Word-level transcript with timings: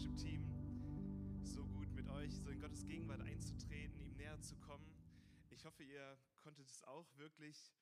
Worship-Team. 0.00 1.42
So 1.42 1.66
gut 1.66 1.92
mit 1.92 2.08
euch, 2.08 2.34
so 2.34 2.48
in 2.48 2.58
Gottes 2.58 2.86
Gegenwart 2.86 3.20
einzutreten, 3.20 4.00
ihm 4.00 4.14
näher 4.16 4.40
zu 4.40 4.56
kommen. 4.56 4.90
Ich 5.50 5.66
hoffe, 5.66 5.82
ihr 5.84 6.18
konntet 6.38 6.66
es 6.70 6.82
auch 6.84 7.14
wirklich 7.18 7.74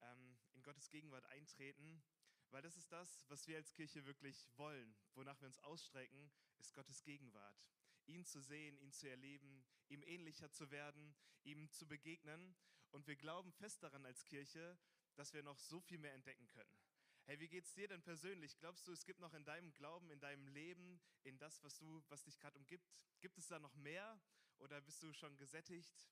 ähm, 0.00 0.36
in 0.54 0.62
Gottes 0.64 0.90
Gegenwart 0.90 1.24
eintreten, 1.26 2.02
weil 2.50 2.62
das 2.62 2.76
ist 2.76 2.90
das, 2.90 3.24
was 3.28 3.46
wir 3.46 3.58
als 3.58 3.72
Kirche 3.74 4.04
wirklich 4.06 4.48
wollen, 4.56 4.92
wonach 5.14 5.40
wir 5.40 5.46
uns 5.46 5.60
ausstrecken, 5.60 6.32
ist 6.58 6.74
Gottes 6.74 7.04
Gegenwart. 7.04 7.62
Ihn 8.06 8.24
zu 8.24 8.40
sehen, 8.40 8.76
ihn 8.80 8.90
zu 8.90 9.08
erleben, 9.08 9.64
ihm 9.88 10.02
ähnlicher 10.02 10.50
zu 10.50 10.68
werden, 10.72 11.14
ihm 11.44 11.70
zu 11.70 11.86
begegnen. 11.86 12.56
Und 12.90 13.06
wir 13.06 13.14
glauben 13.14 13.52
fest 13.52 13.84
daran 13.84 14.04
als 14.04 14.24
Kirche, 14.24 14.76
dass 15.14 15.32
wir 15.32 15.44
noch 15.44 15.60
so 15.60 15.80
viel 15.80 15.98
mehr 15.98 16.14
entdecken 16.14 16.48
können. 16.48 16.76
Hey, 17.24 17.38
wie 17.38 17.48
geht's 17.48 17.72
dir 17.72 17.86
denn 17.86 18.02
persönlich? 18.02 18.58
Glaubst 18.58 18.86
du, 18.88 18.92
es 18.92 19.04
gibt 19.04 19.20
noch 19.20 19.32
in 19.32 19.44
deinem 19.44 19.72
Glauben, 19.74 20.10
in 20.10 20.18
deinem 20.18 20.48
Leben, 20.48 21.00
in 21.22 21.38
das, 21.38 21.62
was 21.62 21.78
du, 21.78 22.02
was 22.08 22.24
dich 22.24 22.38
gerade 22.38 22.58
umgibt, 22.58 22.90
gibt 23.20 23.38
es 23.38 23.46
da 23.46 23.60
noch 23.60 23.74
mehr 23.76 24.20
oder 24.58 24.80
bist 24.80 25.02
du 25.02 25.12
schon 25.12 25.36
gesättigt? 25.36 26.10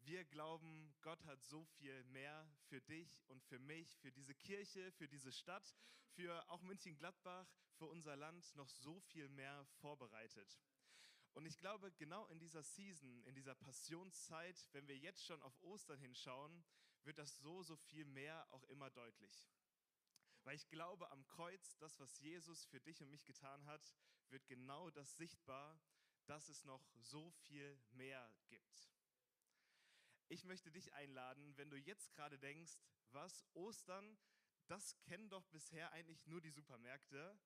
Wir 0.00 0.24
glauben, 0.24 0.92
Gott 1.02 1.24
hat 1.24 1.42
so 1.42 1.64
viel 1.64 2.02
mehr 2.04 2.50
für 2.68 2.80
dich 2.80 3.24
und 3.28 3.42
für 3.44 3.60
mich, 3.60 3.96
für 3.98 4.10
diese 4.10 4.34
Kirche, 4.34 4.90
für 4.92 5.08
diese 5.08 5.32
Stadt, 5.32 5.74
für 6.14 6.48
auch 6.50 6.62
München-Gladbach, 6.62 7.48
für 7.76 7.86
unser 7.86 8.16
Land 8.16 8.54
noch 8.56 8.68
so 8.68 9.00
viel 9.00 9.28
mehr 9.28 9.64
vorbereitet. 9.80 10.60
Und 11.32 11.46
ich 11.46 11.58
glaube, 11.58 11.92
genau 11.92 12.26
in 12.26 12.38
dieser 12.40 12.62
Season, 12.62 13.22
in 13.24 13.34
dieser 13.34 13.54
Passionszeit, 13.54 14.68
wenn 14.72 14.88
wir 14.88 14.96
jetzt 14.96 15.24
schon 15.24 15.42
auf 15.42 15.60
Ostern 15.62 16.00
hinschauen, 16.00 16.64
wird 17.04 17.18
das 17.18 17.38
so, 17.38 17.62
so 17.62 17.76
viel 17.76 18.04
mehr 18.04 18.46
auch 18.52 18.64
immer 18.64 18.90
deutlich. 18.90 19.48
Weil 20.46 20.54
ich 20.54 20.68
glaube, 20.68 21.10
am 21.10 21.26
Kreuz, 21.26 21.76
das, 21.78 21.98
was 21.98 22.20
Jesus 22.20 22.66
für 22.66 22.80
dich 22.80 23.02
und 23.02 23.10
mich 23.10 23.24
getan 23.24 23.66
hat, 23.66 23.92
wird 24.28 24.46
genau 24.46 24.90
das 24.90 25.16
sichtbar, 25.16 25.76
dass 26.26 26.48
es 26.48 26.64
noch 26.64 26.88
so 26.94 27.32
viel 27.32 27.76
mehr 27.90 28.32
gibt. 28.46 28.92
Ich 30.28 30.44
möchte 30.44 30.70
dich 30.70 30.92
einladen, 30.94 31.56
wenn 31.56 31.68
du 31.68 31.76
jetzt 31.76 32.12
gerade 32.12 32.38
denkst, 32.38 32.78
was 33.10 33.44
Ostern, 33.54 34.16
das 34.68 34.96
kennen 35.00 35.28
doch 35.30 35.44
bisher 35.46 35.90
eigentlich 35.90 36.24
nur 36.28 36.40
die 36.40 36.52
Supermärkte, 36.52 37.36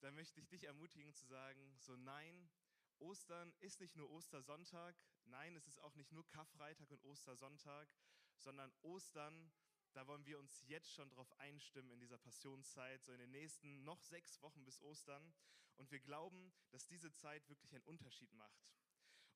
dann 0.00 0.16
möchte 0.16 0.40
ich 0.40 0.48
dich 0.48 0.64
ermutigen 0.64 1.14
zu 1.14 1.26
sagen, 1.26 1.78
so 1.78 1.94
nein, 1.94 2.50
Ostern 2.98 3.54
ist 3.60 3.78
nicht 3.78 3.94
nur 3.94 4.10
Ostersonntag, 4.10 4.96
nein, 5.26 5.54
es 5.54 5.68
ist 5.68 5.78
auch 5.78 5.94
nicht 5.94 6.10
nur 6.10 6.26
Karfreitag 6.26 6.90
und 6.90 7.04
Ostersonntag, 7.04 7.88
sondern 8.34 8.72
Ostern 8.82 9.44
ist 9.44 9.69
da 9.92 10.06
wollen 10.06 10.24
wir 10.24 10.38
uns 10.38 10.62
jetzt 10.66 10.92
schon 10.92 11.08
darauf 11.10 11.32
einstimmen 11.40 11.90
in 11.90 12.00
dieser 12.00 12.18
Passionszeit, 12.18 13.04
so 13.04 13.12
in 13.12 13.18
den 13.18 13.30
nächsten 13.30 13.84
noch 13.84 14.02
sechs 14.02 14.40
Wochen 14.42 14.64
bis 14.64 14.80
Ostern. 14.82 15.32
Und 15.76 15.90
wir 15.90 16.00
glauben, 16.00 16.52
dass 16.70 16.86
diese 16.86 17.12
Zeit 17.12 17.48
wirklich 17.48 17.74
einen 17.74 17.84
Unterschied 17.84 18.32
macht. 18.34 18.70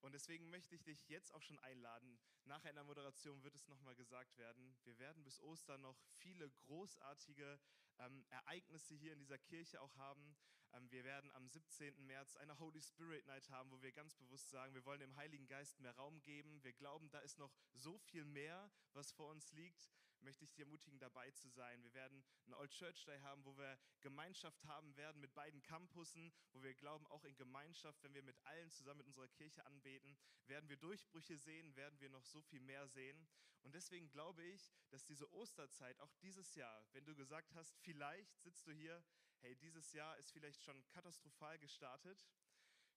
Und 0.01 0.13
deswegen 0.13 0.51
möchte 0.51 0.75
ich 0.75 0.83
dich 0.83 1.09
jetzt 1.09 1.33
auch 1.33 1.43
schon 1.43 1.59
einladen. 1.61 2.19
Nach 2.45 2.63
einer 2.65 2.85
Moderation 2.85 3.43
wird 3.43 3.55
es 3.55 3.67
nochmal 3.69 3.97
gesagt 3.97 4.37
werden. 4.37 4.77
Wir 4.85 4.99
werden 4.99 5.25
bis 5.25 5.41
Ostern 5.41 5.81
noch 5.81 5.99
viele 6.19 6.51
großartige 6.51 7.59
ähm, 7.99 8.27
Ereignisse 8.29 8.95
hier 8.95 9.15
in 9.15 9.19
dieser 9.19 9.39
Kirche 9.39 9.81
auch 9.81 9.97
haben. 9.97 10.37
Ähm, 10.75 10.91
wir 10.91 11.05
werden 11.05 11.31
am 11.33 11.49
17. 11.49 12.05
März 12.05 12.37
eine 12.37 12.59
Holy 12.59 12.83
Spirit 12.83 13.25
Night 13.27 13.49
haben, 13.49 13.71
wo 13.71 13.81
wir 13.81 13.93
ganz 13.93 14.15
bewusst 14.15 14.51
sagen, 14.51 14.75
wir 14.75 14.85
wollen 14.85 15.01
dem 15.01 15.17
Heiligen 15.17 15.47
Geist 15.47 15.81
mehr 15.81 15.97
Raum 15.97 16.21
geben. 16.23 16.63
Wir 16.63 16.75
glauben, 16.75 17.11
da 17.11 17.21
ist 17.21 17.39
noch 17.39 17.55
so 17.73 17.97
viel 17.99 18.27
mehr, 18.27 18.71
was 18.93 19.11
vor 19.13 19.31
uns 19.31 19.53
liegt. 19.53 19.91
Möchte 20.25 20.45
ich 20.45 20.51
dich 20.53 20.61
ermutigen, 20.61 20.99
dabei 20.99 21.31
zu 21.33 21.51
sein. 21.51 21.83
Wir 21.83 21.93
werden 21.93 22.25
einen 22.47 22.55
Old 22.55 22.71
Church 22.71 23.05
Day 23.05 23.19
haben, 23.21 23.45
wo 23.45 23.57
wir 23.59 23.79
Gemeinschaft 24.01 24.65
haben 24.65 24.97
werden 24.97 25.21
mit 25.21 25.35
beiden 25.35 25.63
Campussen, 25.63 26.33
wo 26.53 26.63
wir 26.63 26.73
glauben, 26.73 27.07
auch 27.09 27.25
in 27.25 27.37
Gemeinschaft, 27.37 28.03
wenn 28.03 28.15
wir 28.15 28.23
mit 28.23 28.39
allen 28.47 28.71
zusammen 28.71 28.99
mit 28.99 29.07
unserer 29.07 29.29
Kirche 29.29 29.67
anbeten, 29.67 30.17
werden 30.47 30.69
wir 30.71 30.79
Durchbrüche 30.79 31.37
sehen, 31.37 31.77
werden 31.77 32.01
wir 32.01 32.09
noch 32.09 32.25
so 32.25 32.41
viel 32.41 32.61
mehr 32.61 32.89
sehen. 32.89 33.29
Und 33.65 33.75
deswegen 33.75 34.09
glaube 34.09 34.43
ich, 34.43 34.73
dass 34.89 35.05
diese 35.05 35.31
Osterzeit 35.35 36.01
auch 36.01 36.13
dieses 36.23 36.55
Jahr, 36.55 36.87
wenn 36.93 37.05
du 37.05 37.15
gesagt 37.15 37.55
hast, 37.55 37.77
vielleicht 37.83 38.41
sitzt 38.41 38.67
du 38.67 38.73
hier, 38.73 39.05
hey, 39.41 39.55
dieses 39.57 39.93
Jahr 39.93 40.17
ist 40.17 40.33
vielleicht 40.33 40.63
schon 40.63 40.87
katastrophal 40.89 41.59
gestartet. 41.59 42.27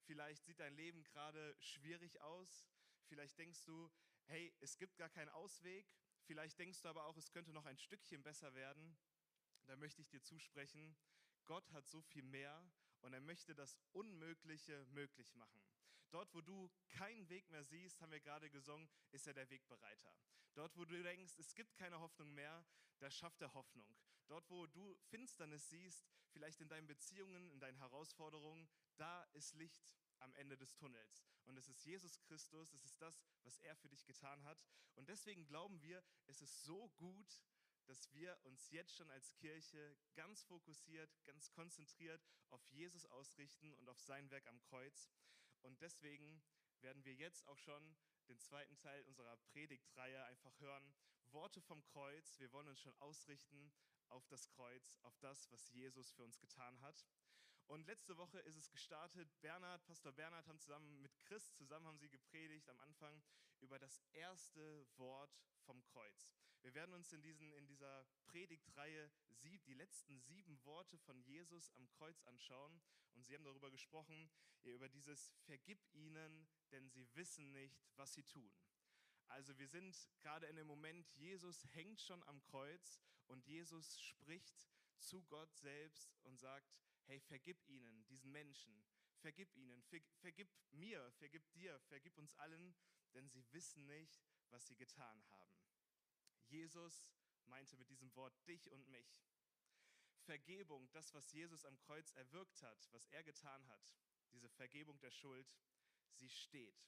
Vielleicht 0.06 0.46
sieht 0.46 0.62
dein 0.62 0.76
Leben 0.78 1.04
gerade 1.04 1.58
schwierig 1.60 2.22
aus. 2.22 2.70
Vielleicht 3.08 3.38
denkst 3.38 3.66
du, 3.66 3.92
hey, 4.28 4.54
es 4.62 4.78
gibt 4.78 4.98
gar 4.98 5.10
keinen 5.10 5.30
Ausweg. 5.30 5.86
Vielleicht 6.28 6.60
denkst 6.60 6.82
du 6.82 6.90
aber 6.90 7.06
auch, 7.06 7.16
es 7.16 7.32
könnte 7.32 7.54
noch 7.54 7.66
ein 7.66 7.78
Stückchen 7.78 8.22
besser 8.22 8.54
werden. 8.54 8.98
Da 9.66 9.78
möchte 9.78 10.02
ich 10.02 10.10
dir 10.10 10.22
zusprechen, 10.22 10.96
Gott 11.46 11.72
hat 11.72 11.88
so 11.88 12.02
viel 12.02 12.24
mehr 12.24 12.70
und 13.00 13.14
er 13.14 13.22
möchte 13.22 13.56
das 13.56 13.78
Unmögliche 13.94 14.86
möglich 14.88 15.34
machen. 15.36 15.62
Dort, 16.12 16.34
wo 16.34 16.42
du 16.42 16.70
keinen 16.90 17.30
Weg 17.30 17.50
mehr 17.50 17.64
siehst, 17.64 18.02
haben 18.02 18.12
wir 18.12 18.20
gerade 18.20 18.50
gesungen, 18.50 18.90
ist 19.12 19.26
er 19.26 19.34
der 19.34 19.50
Wegbereiter. 19.50 20.14
Dort, 20.54 20.76
wo 20.76 20.84
du 20.84 21.02
denkst, 21.02 21.36
es 21.38 21.56
gibt 21.56 21.76
keine 21.76 22.00
Hoffnung 22.00 22.34
mehr, 22.34 22.66
da 23.00 23.10
schafft 23.10 23.42
er 23.42 23.54
Hoffnung. 23.54 23.88
Dort, 24.28 24.50
wo 24.50 24.68
du 24.68 24.98
Finsternis 25.10 25.70
siehst, 25.70 26.06
vielleicht 26.32 26.60
in 26.60 26.68
deinen 26.68 26.88
Beziehungen, 26.88 27.50
in 27.52 27.60
deinen 27.62 27.78
Herausforderungen, 27.78 28.68
da 28.98 29.24
ist 29.34 29.54
Licht 29.56 29.96
am 30.20 30.34
Ende 30.36 30.58
des 30.58 30.76
Tunnels. 30.76 31.26
Und 31.46 31.58
es 31.58 31.68
ist 31.68 31.86
Jesus 31.86 32.20
Christus, 32.22 32.74
es 32.74 32.84
ist 32.84 33.02
das, 33.02 33.22
was 33.44 33.58
er 33.60 33.76
für 33.76 33.90
dich 33.90 34.06
getan 34.06 34.44
hat. 34.44 34.64
Und 34.96 35.10
deswegen 35.10 35.46
glauben 35.46 35.82
wir, 35.82 36.04
es 36.26 36.42
ist 36.42 36.64
so 36.64 36.90
gut, 36.98 37.42
dass 37.86 38.12
wir 38.12 38.38
uns 38.44 38.70
jetzt 38.70 38.96
schon 38.96 39.10
als 39.12 39.34
Kirche 39.36 39.96
ganz 40.16 40.44
fokussiert, 40.44 41.10
ganz 41.26 41.52
konzentriert 41.52 42.26
auf 42.50 42.66
Jesus 42.68 43.06
ausrichten 43.06 43.74
und 43.76 43.88
auf 43.90 44.00
sein 44.00 44.30
Werk 44.30 44.46
am 44.48 44.62
Kreuz. 44.62 45.10
Und 45.62 45.82
deswegen 45.82 46.42
werden 46.82 47.04
wir 47.06 47.14
jetzt 47.14 47.48
auch 47.48 47.58
schon 47.58 47.96
den 48.28 48.40
zweiten 48.40 48.78
Teil 48.78 49.04
unserer 49.06 49.38
Predigtreihe 49.38 50.24
einfach 50.26 50.60
hören. 50.60 50.94
Worte 51.32 51.62
vom 51.62 51.84
Kreuz. 51.86 52.40
Wir 52.40 52.52
wollen 52.52 52.68
uns 52.68 52.80
schon 52.80 52.96
ausrichten 53.00 53.72
auf 54.10 54.28
das 54.28 54.50
Kreuz, 54.50 55.00
auf 55.04 55.18
das, 55.20 55.50
was 55.52 55.70
Jesus 55.72 56.12
für 56.12 56.24
uns 56.24 56.40
getan 56.40 56.80
hat. 56.82 57.06
Und 57.68 57.86
letzte 57.86 58.16
Woche 58.16 58.40
ist 58.40 58.56
es 58.56 58.72
gestartet. 58.72 59.30
Bernhard, 59.42 59.86
Pastor 59.86 60.14
Bernhard 60.14 60.48
haben 60.48 60.60
zusammen 60.60 61.02
mit 61.02 61.20
Chris, 61.20 61.54
zusammen 61.54 61.86
haben 61.86 62.00
sie 62.00 62.10
gepredigt 62.10 62.70
am 62.70 62.80
Anfang 62.80 63.22
über 63.60 63.78
das 63.78 64.02
erste 64.14 64.88
Wort 64.96 65.38
vom 65.66 65.84
Kreuz. 65.84 66.34
Wir 66.62 66.74
werden 66.74 66.94
uns 66.94 67.12
in, 67.12 67.22
diesen, 67.22 67.52
in 67.54 67.68
dieser 67.68 68.06
Predigtreihe 68.26 69.12
sieb, 69.32 69.66
die 69.66 69.74
letzten 69.74 70.20
sieben 70.22 70.64
Worte 70.64 70.98
von 70.98 71.22
Jesus 71.24 71.70
am 71.72 71.90
Kreuz 71.90 72.22
anschauen. 72.24 72.82
Und 73.14 73.26
sie 73.26 73.36
haben 73.36 73.44
darüber 73.44 73.70
gesprochen, 73.70 74.30
über 74.64 74.88
dieses 74.88 75.34
Vergib 75.46 75.80
ihnen, 75.94 76.48
denn 76.72 76.90
sie 76.90 77.08
wissen 77.16 77.52
nicht, 77.52 77.86
was 77.96 78.14
sie 78.14 78.24
tun. 78.24 78.50
Also 79.28 79.58
wir 79.58 79.68
sind 79.68 80.10
gerade 80.20 80.48
in 80.48 80.56
dem 80.56 80.68
Moment, 80.68 81.10
Jesus 81.16 81.66
hängt 81.74 82.02
schon 82.02 82.24
am 82.24 82.42
Kreuz 82.44 83.02
und 83.28 83.46
Jesus 83.46 84.00
spricht 84.00 84.70
zu 85.00 85.24
Gott 85.24 85.54
selbst 85.58 86.16
und 86.24 86.40
sagt, 86.40 86.74
hey, 87.08 87.20
vergib 87.22 87.58
ihnen, 87.68 88.06
diesen 88.08 88.32
Menschen, 88.32 88.86
vergib 89.20 89.54
ihnen, 89.56 89.82
vergib 89.82 90.50
mir, 90.72 91.12
vergib 91.14 91.50
dir, 91.54 91.80
vergib 91.82 92.18
uns 92.18 92.34
allen, 92.36 92.76
denn 93.14 93.28
sie 93.30 93.46
wissen 93.52 93.86
nicht, 93.86 94.22
was 94.50 94.68
sie 94.68 94.76
getan 94.76 95.24
haben. 95.32 95.58
Jesus 96.48 97.14
meinte 97.46 97.76
mit 97.78 97.90
diesem 97.90 98.14
Wort 98.16 98.48
dich 98.48 98.70
und 98.72 98.88
mich. 98.90 99.26
Vergebung, 100.24 100.90
das, 100.92 101.14
was 101.14 101.32
Jesus 101.32 101.64
am 101.66 101.80
Kreuz 101.80 102.12
erwirkt 102.12 102.62
hat, 102.62 102.88
was 102.92 103.08
er 103.08 103.24
getan 103.24 103.66
hat, 103.68 103.96
diese 104.34 104.50
Vergebung 104.50 105.00
der 105.00 105.12
Schuld, 105.12 105.48
sie 106.12 106.30
steht. 106.30 106.86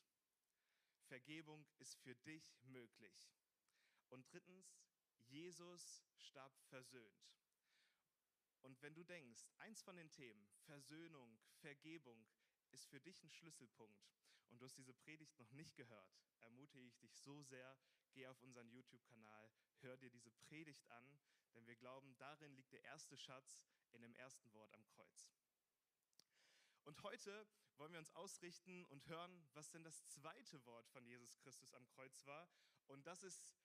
Vergebung 1.08 1.66
ist 1.80 1.98
für 2.02 2.16
dich 2.16 2.54
möglich. 2.64 3.32
Und 4.10 4.32
drittens, 4.32 4.84
Jesus 5.28 6.04
starb 6.18 6.54
versöhnt. 6.68 7.39
Und 8.62 8.82
wenn 8.82 8.94
du 8.94 9.04
denkst, 9.04 9.44
eins 9.58 9.82
von 9.82 9.96
den 9.96 10.12
Themen, 10.12 10.48
Versöhnung, 10.66 11.40
Vergebung, 11.62 12.28
ist 12.72 12.88
für 12.88 13.00
dich 13.00 13.24
ein 13.24 13.32
Schlüsselpunkt 13.32 14.06
und 14.50 14.60
du 14.60 14.66
hast 14.66 14.78
diese 14.78 14.94
Predigt 14.94 15.38
noch 15.38 15.52
nicht 15.52 15.76
gehört, 15.76 16.14
ermutige 16.42 16.88
ich 16.88 16.98
dich 17.00 17.16
so 17.16 17.42
sehr, 17.42 17.78
geh 18.14 18.28
auf 18.28 18.42
unseren 18.42 18.70
YouTube-Kanal, 18.70 19.52
hör 19.82 19.98
dir 19.98 20.10
diese 20.10 20.32
Predigt 20.32 20.88
an, 20.90 21.20
denn 21.56 21.66
wir 21.68 21.76
glauben, 21.76 22.16
darin 22.18 22.56
liegt 22.56 22.72
der 22.74 22.84
erste 22.84 23.18
Schatz 23.18 23.62
in 23.92 24.02
dem 24.02 24.14
ersten 24.16 24.52
Wort 24.54 24.74
am 24.74 24.86
Kreuz. 24.86 25.30
Und 26.84 27.02
heute 27.04 27.48
wollen 27.78 27.92
wir 27.92 28.00
uns 28.00 28.12
ausrichten 28.12 28.86
und 28.86 29.08
hören, 29.08 29.48
was 29.54 29.70
denn 29.70 29.84
das 29.84 30.06
zweite 30.08 30.64
Wort 30.66 30.88
von 30.90 31.06
Jesus 31.06 31.38
Christus 31.38 31.74
am 31.74 31.88
Kreuz 31.88 32.26
war. 32.26 32.50
Und 32.88 33.06
das 33.08 33.24
ist, 33.24 33.56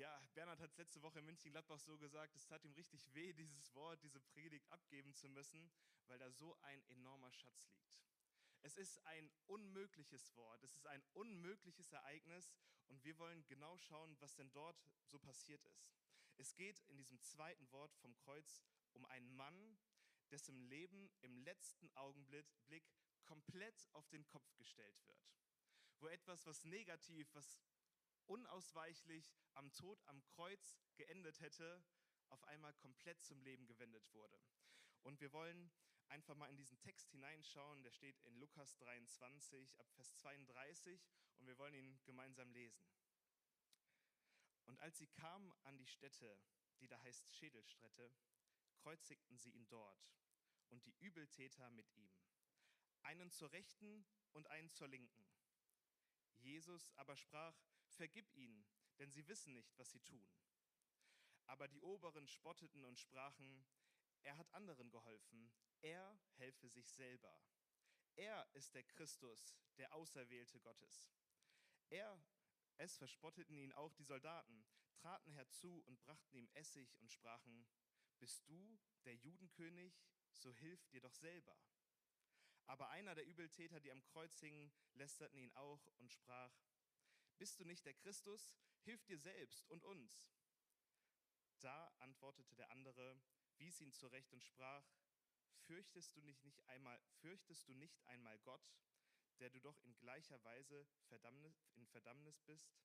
ja, 0.00 0.18
Bernhard 0.32 0.60
hat 0.60 0.70
es 0.70 0.78
letzte 0.78 1.02
Woche 1.02 1.18
in 1.18 1.26
München-Gladbach 1.26 1.78
so 1.78 1.98
gesagt, 1.98 2.34
es 2.34 2.46
tat 2.46 2.64
ihm 2.64 2.72
richtig 2.72 3.12
weh, 3.12 3.32
dieses 3.34 3.74
Wort, 3.74 4.02
diese 4.02 4.18
Predigt 4.18 4.66
abgeben 4.72 5.14
zu 5.14 5.28
müssen, 5.28 5.70
weil 6.06 6.18
da 6.18 6.30
so 6.30 6.56
ein 6.62 6.82
enormer 6.88 7.30
Schatz 7.32 7.70
liegt. 7.72 8.00
Es 8.62 8.76
ist 8.76 8.98
ein 9.04 9.30
unmögliches 9.46 10.34
Wort, 10.36 10.62
es 10.62 10.74
ist 10.74 10.86
ein 10.86 11.02
unmögliches 11.12 11.92
Ereignis 11.92 12.50
und 12.88 13.04
wir 13.04 13.18
wollen 13.18 13.46
genau 13.46 13.76
schauen, 13.76 14.16
was 14.20 14.34
denn 14.34 14.50
dort 14.52 14.82
so 15.04 15.18
passiert 15.18 15.64
ist. 15.66 15.92
Es 16.38 16.56
geht 16.56 16.80
in 16.88 16.96
diesem 16.96 17.20
zweiten 17.20 17.70
Wort 17.70 17.94
vom 17.96 18.16
Kreuz 18.16 18.64
um 18.92 19.04
einen 19.04 19.30
Mann, 19.36 19.78
dessen 20.30 20.58
Leben 20.68 21.10
im 21.20 21.36
letzten 21.38 21.90
Augenblick 21.96 22.46
komplett 23.24 23.88
auf 23.92 24.08
den 24.08 24.26
Kopf 24.26 24.54
gestellt 24.56 25.06
wird. 25.06 25.28
Wo 25.98 26.08
etwas, 26.08 26.46
was 26.46 26.64
negativ, 26.64 27.28
was 27.34 27.58
unausweichlich 28.30 29.34
am 29.54 29.72
Tod 29.72 30.00
am 30.06 30.22
Kreuz 30.24 30.78
geendet 30.96 31.40
hätte, 31.40 31.82
auf 32.28 32.44
einmal 32.44 32.72
komplett 32.74 33.20
zum 33.22 33.42
Leben 33.42 33.66
gewendet 33.66 34.08
wurde. 34.14 34.40
Und 35.02 35.20
wir 35.20 35.32
wollen 35.32 35.70
einfach 36.08 36.36
mal 36.36 36.48
in 36.48 36.56
diesen 36.56 36.78
Text 36.78 37.10
hineinschauen, 37.10 37.82
der 37.82 37.90
steht 37.90 38.20
in 38.20 38.36
Lukas 38.36 38.76
23 38.78 39.80
ab 39.80 39.90
Vers 39.94 40.14
32 40.16 41.04
und 41.38 41.48
wir 41.48 41.58
wollen 41.58 41.74
ihn 41.74 42.00
gemeinsam 42.04 42.52
lesen. 42.52 42.86
Und 44.66 44.78
als 44.78 44.98
sie 44.98 45.08
kamen 45.08 45.52
an 45.64 45.76
die 45.76 45.86
Stätte, 45.86 46.38
die 46.80 46.86
da 46.86 47.00
heißt 47.00 47.34
Schädelstätte, 47.34 48.12
kreuzigten 48.76 49.38
sie 49.38 49.50
ihn 49.50 49.68
dort 49.68 50.08
und 50.68 50.86
die 50.86 50.94
Übeltäter 51.00 51.68
mit 51.70 51.90
ihm, 51.96 52.12
einen 53.02 53.32
zur 53.32 53.50
Rechten 53.50 54.06
und 54.32 54.46
einen 54.46 54.70
zur 54.70 54.86
Linken. 54.86 55.26
Jesus 56.38 56.92
aber 56.96 57.16
sprach, 57.16 57.56
vergib 58.00 58.34
ihnen, 58.34 58.64
denn 58.98 59.10
sie 59.10 59.28
wissen 59.28 59.52
nicht, 59.52 59.76
was 59.78 59.90
sie 59.90 60.00
tun. 60.00 60.26
Aber 61.44 61.68
die 61.68 61.82
Oberen 61.82 62.26
spotteten 62.26 62.82
und 62.86 62.98
sprachen, 62.98 63.66
er 64.22 64.38
hat 64.38 64.50
anderen 64.54 64.90
geholfen, 64.90 65.52
er 65.82 66.18
helfe 66.38 66.70
sich 66.70 66.88
selber. 66.88 67.38
Er 68.16 68.48
ist 68.54 68.74
der 68.74 68.84
Christus, 68.84 69.54
der 69.76 69.92
Auserwählte 69.92 70.60
Gottes. 70.60 71.10
Er, 71.90 72.24
es 72.78 72.96
verspotteten 72.96 73.58
ihn 73.58 73.74
auch 73.74 73.92
die 73.92 74.04
Soldaten, 74.04 74.64
traten 74.94 75.34
herzu 75.34 75.82
und 75.86 76.00
brachten 76.00 76.34
ihm 76.36 76.48
Essig 76.54 76.88
und 77.00 77.12
sprachen, 77.12 77.66
bist 78.18 78.48
du 78.48 78.78
der 79.04 79.16
Judenkönig, 79.16 79.92
so 80.32 80.54
hilf 80.54 80.86
dir 80.88 81.02
doch 81.02 81.14
selber. 81.14 81.54
Aber 82.66 82.88
einer 82.88 83.14
der 83.14 83.26
Übeltäter, 83.26 83.78
die 83.78 83.92
am 83.92 84.02
Kreuz 84.04 84.40
hingen, 84.40 84.72
lästerten 84.94 85.38
ihn 85.38 85.52
auch 85.52 85.84
und 85.98 86.10
sprach, 86.10 86.54
bist 87.40 87.58
du 87.58 87.64
nicht 87.64 87.86
der 87.86 87.94
Christus? 87.94 88.54
Hilf 88.82 89.02
dir 89.06 89.18
selbst 89.18 89.66
und 89.70 89.82
uns. 89.82 90.28
Da 91.60 91.86
antwortete 91.98 92.54
der 92.54 92.70
andere, 92.70 93.18
wies 93.56 93.80
ihn 93.80 93.92
zurecht 93.92 94.30
und 94.34 94.44
sprach, 94.44 94.86
fürchtest 95.62 96.14
du 96.14 96.20
nicht, 96.20 96.44
nicht 96.44 96.62
einmal, 96.68 97.00
fürchtest 97.20 97.66
du 97.66 97.74
nicht 97.74 97.98
einmal 98.08 98.38
Gott, 98.40 98.70
der 99.38 99.48
du 99.48 99.58
doch 99.58 99.80
in 99.80 99.96
gleicher 99.96 100.42
Weise 100.44 100.86
Verdammnis, 101.08 101.66
in 101.76 101.86
Verdammnis 101.86 102.42
bist? 102.42 102.78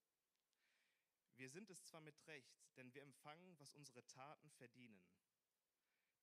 Wir 1.35 1.49
sind 1.49 1.69
es 1.69 1.83
zwar 1.83 1.99
mit 1.99 2.25
Recht, 2.25 2.65
denn 2.77 2.93
wir 2.93 3.01
empfangen, 3.01 3.59
was 3.59 3.73
unsere 3.73 4.07
Taten 4.07 4.49
verdienen. 4.51 5.05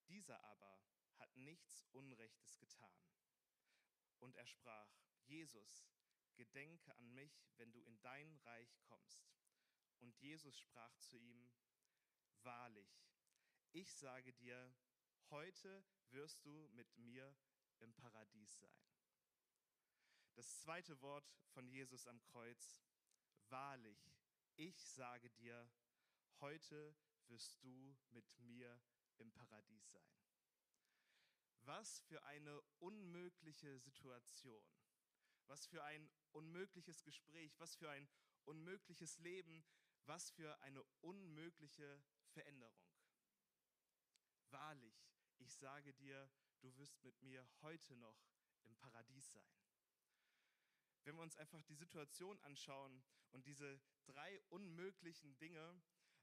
Dieser 0.09 0.43
aber 0.43 0.81
hat 1.19 1.37
nichts 1.37 1.85
Unrechtes 1.93 2.57
getan. 2.57 2.97
Und 4.21 4.37
er 4.37 4.47
sprach, 4.47 4.89
Jesus, 5.27 5.85
gedenke 6.35 6.97
an 6.97 7.13
mich, 7.15 7.51
wenn 7.57 7.73
du 7.73 7.81
in 7.83 8.01
dein 8.01 8.37
Reich 8.45 8.81
kommst. 8.83 9.33
Und 9.99 10.17
Jesus 10.19 10.59
sprach 10.59 10.97
zu 10.99 11.19
ihm, 11.19 11.51
wahrlich, 12.43 12.91
ich 13.73 13.93
sage 13.95 14.33
dir, 14.33 14.75
heute 15.31 15.85
wirst 16.11 16.45
du 16.45 16.69
mit 16.73 16.97
mir 16.97 17.35
im 17.79 17.95
Paradies 17.95 18.59
sein. 18.59 18.83
Das 20.35 20.61
zweite 20.61 21.01
Wort 21.03 21.31
von 21.49 21.69
Jesus 21.69 22.07
am 22.07 22.21
Kreuz, 22.23 22.83
wahrlich, 23.49 24.13
ich 24.57 24.83
sage 24.85 25.31
dir, 25.31 25.71
heute 26.41 26.95
wirst 27.29 27.63
du 27.63 27.97
mit 28.11 28.39
mir 28.39 28.81
im 29.19 29.33
Paradies 29.33 29.91
sein. 29.91 30.13
Was 31.61 32.01
für 32.01 32.23
eine 32.25 32.61
unmögliche 32.79 33.79
Situation. 33.79 34.65
Was 35.53 35.67
für 35.67 35.85
ein 35.85 36.09
unmögliches 36.31 37.03
Gespräch, 37.05 37.61
was 37.61 37.77
für 37.77 37.91
ein 37.91 38.09
unmögliches 38.47 39.19
Leben, 39.19 39.63
was 40.07 40.31
für 40.31 40.59
eine 40.63 40.83
unmögliche 41.03 42.03
Veränderung. 42.31 42.89
Wahrlich, 44.49 44.95
ich 45.37 45.55
sage 45.55 45.93
dir, 45.93 46.31
du 46.63 46.75
wirst 46.79 47.05
mit 47.05 47.21
mir 47.21 47.47
heute 47.61 47.95
noch 47.97 48.17
im 48.65 48.75
Paradies 48.79 49.31
sein. 49.31 49.55
Wenn 51.05 51.17
wir 51.17 51.23
uns 51.23 51.37
einfach 51.37 51.63
die 51.65 51.77
Situation 51.77 52.41
anschauen 52.41 53.05
und 53.33 53.45
diese 53.45 53.79
drei 54.07 54.41
unmöglichen 54.49 55.37
Dinge, 55.37 55.83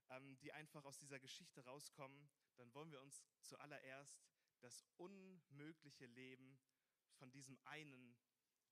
ähm, 0.10 0.40
die 0.40 0.54
einfach 0.54 0.86
aus 0.86 0.98
dieser 0.98 1.20
Geschichte 1.20 1.64
rauskommen, 1.66 2.32
dann 2.56 2.74
wollen 2.74 2.92
wir 2.92 3.02
uns 3.02 3.24
zuallererst 3.42 4.26
das 4.62 4.84
unmögliche 4.98 6.08
Leben 6.08 6.60
von 7.14 7.30
diesem 7.30 7.60
einen 7.66 8.18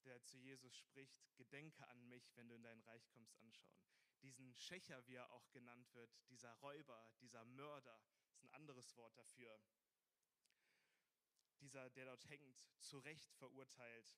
der 0.08 0.24
zu 0.24 0.38
Jesus 0.38 0.76
spricht, 0.76 1.36
gedenke 1.36 1.88
an 1.90 2.08
mich, 2.08 2.36
wenn 2.36 2.48
du 2.48 2.56
in 2.56 2.64
dein 2.64 2.82
Reich 2.82 3.08
kommst, 3.10 3.38
anschauen. 3.40 3.78
Diesen 4.22 4.56
Schächer, 4.56 5.06
wie 5.08 5.16
er 5.16 5.30
auch 5.32 5.52
genannt 5.52 5.94
wird, 5.94 6.12
dieser 6.30 6.54
Räuber, 6.56 7.12
dieser 7.22 7.44
Mörder, 7.46 8.02
ist 8.32 8.44
ein 8.44 8.50
anderes 8.52 8.96
Wort 8.96 9.16
dafür. 9.18 9.62
Dieser, 11.60 11.90
der 11.92 12.06
dort 12.06 12.28
hängt, 12.30 12.58
zu 12.80 13.00
Recht 13.00 13.32
verurteilt. 13.34 14.18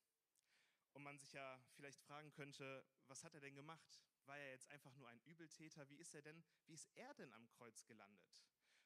Und 0.94 1.04
man 1.04 1.18
sich 1.18 1.34
ja 1.34 1.62
vielleicht 1.76 2.02
fragen 2.02 2.32
könnte, 2.32 2.86
was 3.08 3.24
hat 3.24 3.34
er 3.34 3.42
denn 3.42 3.56
gemacht? 3.56 4.02
War 4.26 4.38
er 4.38 4.52
jetzt 4.52 4.70
einfach 4.70 4.96
nur 4.96 5.10
ein 5.10 5.22
Übeltäter? 5.22 5.90
Wie 5.90 5.98
ist 5.98 6.14
er 6.14 6.22
denn, 6.22 6.44
wie 6.66 6.74
ist 6.74 6.90
er 6.96 7.14
denn 7.16 7.34
am 7.34 7.48
Kreuz 7.50 7.86
gelandet? 7.86 8.44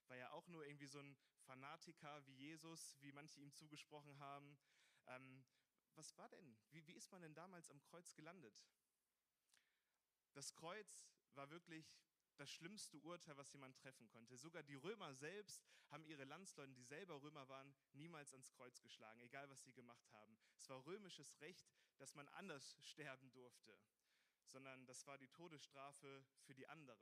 War 0.08 0.18
er 0.18 0.34
auch 0.34 0.48
nur 0.48 0.66
irgendwie 0.66 0.88
so 0.88 1.00
ein 1.00 1.18
Fanatiker 1.42 2.26
wie 2.26 2.36
Jesus, 2.36 2.98
wie 3.02 3.12
manche 3.12 3.40
ihm 3.40 3.54
zugesprochen 3.54 4.18
haben? 4.20 4.58
Ähm, 5.08 5.46
was 5.96 6.18
war 6.18 6.30
denn? 6.30 6.58
Wie, 6.72 6.86
wie 6.88 6.94
ist 6.94 7.12
man 7.12 7.22
denn 7.22 7.34
damals 7.34 7.70
am 7.70 7.82
Kreuz 7.84 8.14
gelandet? 8.16 8.54
Das 10.34 10.54
Kreuz 10.56 11.08
war 11.36 11.50
wirklich 11.50 11.96
das 12.38 12.50
schlimmste 12.50 12.98
Urteil, 13.00 13.38
was 13.38 13.54
jemand 13.54 13.78
treffen 13.78 14.08
konnte. 14.10 14.38
Sogar 14.38 14.64
die 14.64 14.76
Römer 14.76 15.14
selbst 15.14 15.64
haben 15.90 16.06
ihre 16.06 16.24
Landsleute, 16.24 16.74
die 16.74 16.84
selber 16.84 17.22
Römer 17.22 17.48
waren, 17.48 17.76
niemals 17.94 18.34
ans 18.34 18.52
Kreuz 18.52 18.82
geschlagen, 18.82 19.20
egal 19.22 19.50
was 19.50 19.62
sie 19.64 19.74
gemacht 19.74 20.12
haben. 20.12 20.40
Es 20.58 20.68
war 20.70 20.84
römisches 20.86 21.40
Recht, 21.42 21.72
dass 21.98 22.16
man 22.16 22.28
anders 22.30 22.76
sterben 22.82 23.32
durfte, 23.32 23.80
sondern 24.46 24.86
das 24.88 25.06
war 25.06 25.18
die 25.18 25.28
Todesstrafe 25.30 26.26
für 26.42 26.56
die 26.56 26.68
anderen, 26.68 27.00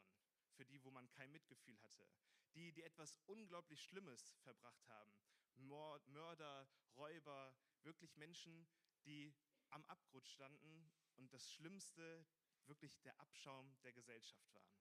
für 0.52 0.66
die, 0.66 0.84
wo 0.84 0.92
man 0.92 1.10
kein 1.12 1.32
Mitgefühl 1.32 1.82
hatte. 1.82 2.10
Die, 2.54 2.74
die 2.74 2.84
etwas 2.84 3.18
unglaublich 3.28 3.82
Schlimmes 3.82 4.36
verbracht 4.44 4.86
haben. 4.90 5.16
Mörder, 5.56 6.68
Räuber, 6.98 7.56
wirklich 7.84 8.16
Menschen, 8.18 8.68
die 9.06 9.34
am 9.70 9.86
Abgrund 9.86 10.28
standen 10.28 10.92
und 11.16 11.34
das 11.34 11.52
Schlimmste 11.52 12.26
wirklich 12.66 13.02
der 13.02 13.20
Abschaum 13.20 13.76
der 13.82 13.94
Gesellschaft 13.94 14.54
waren. 14.54 14.76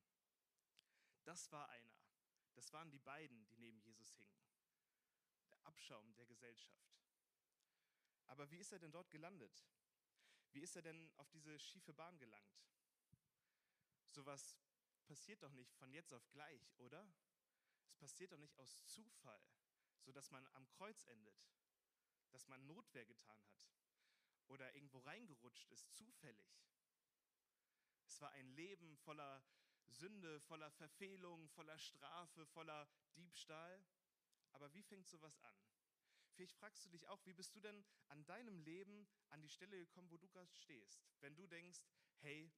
Das 1.25 1.50
war 1.53 1.69
einer. 1.69 1.95
Das 2.55 2.73
waren 2.73 2.91
die 2.91 2.99
beiden, 2.99 3.47
die 3.47 3.57
neben 3.57 3.81
Jesus 3.81 4.15
hingen. 4.17 4.41
Der 5.50 5.65
Abschaum 5.67 6.15
der 6.15 6.27
Gesellschaft. 6.27 6.91
Aber 8.27 8.50
wie 8.50 8.59
ist 8.59 8.73
er 8.73 8.79
denn 8.79 8.93
dort 8.93 9.11
gelandet? 9.11 9.65
Wie 10.53 10.61
ist 10.61 10.77
er 10.77 10.83
denn 10.83 11.11
auf 11.17 11.29
diese 11.31 11.59
schiefe 11.59 11.93
Bahn 11.93 12.19
gelangt? 12.19 12.61
Sowas 14.09 14.57
passiert 15.07 15.43
doch 15.43 15.53
nicht 15.53 15.75
von 15.75 15.93
jetzt 15.93 16.12
auf 16.12 16.29
gleich, 16.31 16.79
oder? 16.79 17.09
Es 17.87 17.97
passiert 17.97 18.33
doch 18.33 18.39
nicht 18.39 18.57
aus 18.59 18.85
Zufall, 18.87 19.45
sodass 20.00 20.31
man 20.31 20.47
am 20.55 20.69
Kreuz 20.69 21.05
endet, 21.07 21.37
dass 22.31 22.49
man 22.49 22.67
Notwehr 22.67 23.05
getan 23.05 23.45
hat 23.49 23.79
oder 24.50 24.75
irgendwo 24.75 24.99
reingerutscht 24.99 25.71
ist, 25.71 25.92
zufällig. 25.95 26.61
Es 28.04 28.21
war 28.21 28.30
ein 28.33 28.49
Leben 28.50 28.97
voller 28.99 29.42
Sünde, 29.87 30.40
voller 30.40 30.71
Verfehlung, 30.73 31.49
voller 31.50 31.78
Strafe, 31.78 32.47
voller 32.47 32.88
Diebstahl. 33.16 33.85
Aber 34.52 34.73
wie 34.75 34.83
fängt 34.83 35.09
sowas 35.09 35.38
an? 35.40 35.57
Vielleicht 36.33 36.54
fragst 36.54 36.85
du 36.85 36.88
dich 36.88 37.07
auch, 37.09 37.25
wie 37.26 37.33
bist 37.33 37.54
du 37.54 37.61
denn 37.61 37.85
an 38.09 38.25
deinem 38.26 38.61
Leben 38.61 39.07
an 39.30 39.40
die 39.42 39.49
Stelle 39.49 39.78
gekommen, 39.78 40.11
wo 40.11 40.16
du 40.16 40.28
gerade 40.28 40.52
stehst? 40.54 41.04
Wenn 41.21 41.37
du 41.37 41.47
denkst, 41.47 41.80
hey, 42.21 42.50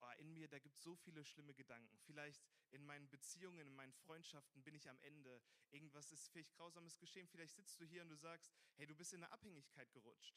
oh, 0.00 0.10
in 0.18 0.32
mir, 0.32 0.48
da 0.48 0.58
gibt 0.58 0.76
es 0.76 0.82
so 0.82 0.94
viele 0.96 1.24
schlimme 1.24 1.54
Gedanken. 1.54 1.98
Vielleicht 2.00 2.42
in 2.70 2.84
meinen 2.84 3.08
Beziehungen, 3.10 3.66
in 3.66 3.74
meinen 3.74 3.92
Freundschaften 3.92 4.62
bin 4.62 4.74
ich 4.74 4.88
am 4.88 5.00
Ende. 5.00 5.42
Irgendwas 5.70 6.12
ist 6.12 6.28
vielleicht 6.28 6.54
grausames 6.54 6.98
geschehen. 6.98 7.28
Vielleicht 7.28 7.54
sitzt 7.54 7.80
du 7.80 7.84
hier 7.84 8.02
und 8.02 8.10
du 8.10 8.16
sagst, 8.16 8.52
hey, 8.76 8.86
du 8.86 8.94
bist 8.94 9.12
in 9.12 9.22
eine 9.22 9.32
Abhängigkeit 9.32 9.92
gerutscht. 9.92 10.36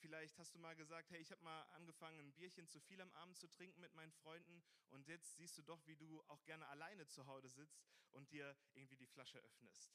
Vielleicht 0.00 0.38
hast 0.38 0.54
du 0.54 0.58
mal 0.58 0.74
gesagt, 0.74 1.10
hey, 1.10 1.20
ich 1.20 1.30
habe 1.30 1.42
mal 1.42 1.62
angefangen, 1.74 2.18
ein 2.18 2.32
Bierchen 2.32 2.66
zu 2.66 2.80
viel 2.80 3.00
am 3.02 3.12
Abend 3.12 3.36
zu 3.36 3.48
trinken 3.48 3.80
mit 3.80 3.92
meinen 3.94 4.12
Freunden 4.12 4.62
und 4.88 5.06
jetzt 5.06 5.36
siehst 5.36 5.58
du 5.58 5.62
doch, 5.62 5.86
wie 5.86 5.96
du 5.96 6.22
auch 6.28 6.42
gerne 6.44 6.66
alleine 6.68 7.06
zu 7.06 7.26
Hause 7.26 7.50
sitzt 7.50 7.84
und 8.10 8.32
dir 8.32 8.56
irgendwie 8.72 8.96
die 8.96 9.06
Flasche 9.06 9.38
öffnest. 9.38 9.94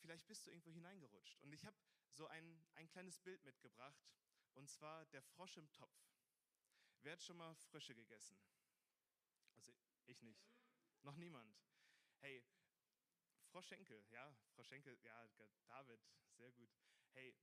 Vielleicht 0.00 0.26
bist 0.26 0.46
du 0.46 0.50
irgendwo 0.50 0.72
hineingerutscht. 0.72 1.40
Und 1.40 1.52
ich 1.52 1.64
habe 1.64 1.76
so 2.10 2.26
ein, 2.26 2.62
ein 2.74 2.88
kleines 2.88 3.18
Bild 3.18 3.42
mitgebracht, 3.44 3.98
und 4.54 4.68
zwar 4.68 5.06
der 5.06 5.22
Frosch 5.22 5.56
im 5.56 5.70
Topf. 5.72 5.96
Wer 7.00 7.12
hat 7.12 7.22
schon 7.22 7.38
mal 7.38 7.54
Frösche 7.54 7.94
gegessen? 7.94 8.38
Also 9.54 9.72
ich 10.06 10.22
nicht. 10.22 10.46
Noch 11.02 11.16
niemand. 11.16 11.56
Hey, 12.20 12.44
Frau 13.46 13.62
Schenkel, 13.62 14.04
ja, 14.10 14.36
Frau 14.54 14.62
Schenkel, 14.64 14.98
ja, 15.02 15.28
David, 15.66 16.00
sehr 16.36 16.52
gut. 16.52 16.70
Hey, 17.12 17.34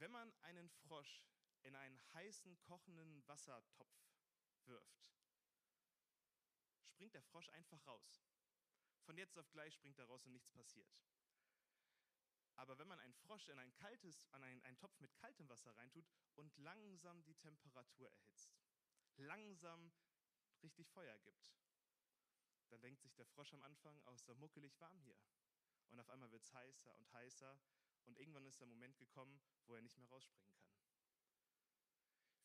wenn 0.00 0.10
man 0.10 0.34
einen 0.42 0.68
Frosch 0.68 1.22
in 1.62 1.76
einen 1.76 2.00
heißen, 2.14 2.58
kochenden 2.62 3.26
Wassertopf 3.28 3.94
wirft, 4.64 5.12
springt 6.88 7.14
der 7.14 7.22
Frosch 7.22 7.50
einfach 7.50 7.86
raus. 7.86 8.24
Von 9.02 9.18
jetzt 9.18 9.38
auf 9.38 9.50
gleich 9.50 9.74
springt 9.74 9.98
er 9.98 10.06
raus 10.06 10.24
und 10.24 10.32
nichts 10.32 10.50
passiert. 10.50 10.90
Aber 12.56 12.78
wenn 12.78 12.88
man 12.88 12.98
einen 12.98 13.14
Frosch 13.14 13.48
in 13.48 13.58
ein 13.58 13.74
kaltes, 13.74 14.26
an 14.32 14.42
einen, 14.42 14.62
einen 14.62 14.78
Topf 14.78 14.98
mit 15.00 15.14
kaltem 15.16 15.48
Wasser 15.48 15.74
reintut 15.76 16.06
und 16.34 16.56
langsam 16.58 17.22
die 17.24 17.34
Temperatur 17.34 18.10
erhitzt, 18.10 18.58
langsam 19.16 19.92
richtig 20.62 20.88
Feuer 20.88 21.18
gibt, 21.20 21.54
dann 22.70 22.80
denkt 22.80 23.02
sich 23.02 23.14
der 23.14 23.26
Frosch 23.26 23.52
am 23.52 23.62
Anfang, 23.62 24.00
oh, 24.06 24.12
ist 24.12 24.28
doch 24.28 24.36
muckelig 24.36 24.78
warm 24.80 24.98
hier. 25.00 25.18
Und 25.88 26.00
auf 26.00 26.08
einmal 26.08 26.30
wird 26.30 26.44
es 26.44 26.52
heißer 26.52 26.94
und 26.94 27.12
heißer 27.12 27.58
und 28.10 28.18
irgendwann 28.18 28.44
ist 28.46 28.58
der 28.60 28.66
Moment 28.66 28.98
gekommen, 28.98 29.40
wo 29.66 29.76
er 29.76 29.82
nicht 29.82 29.96
mehr 29.96 30.08
rausspringen 30.08 30.52
kann. 30.52 30.68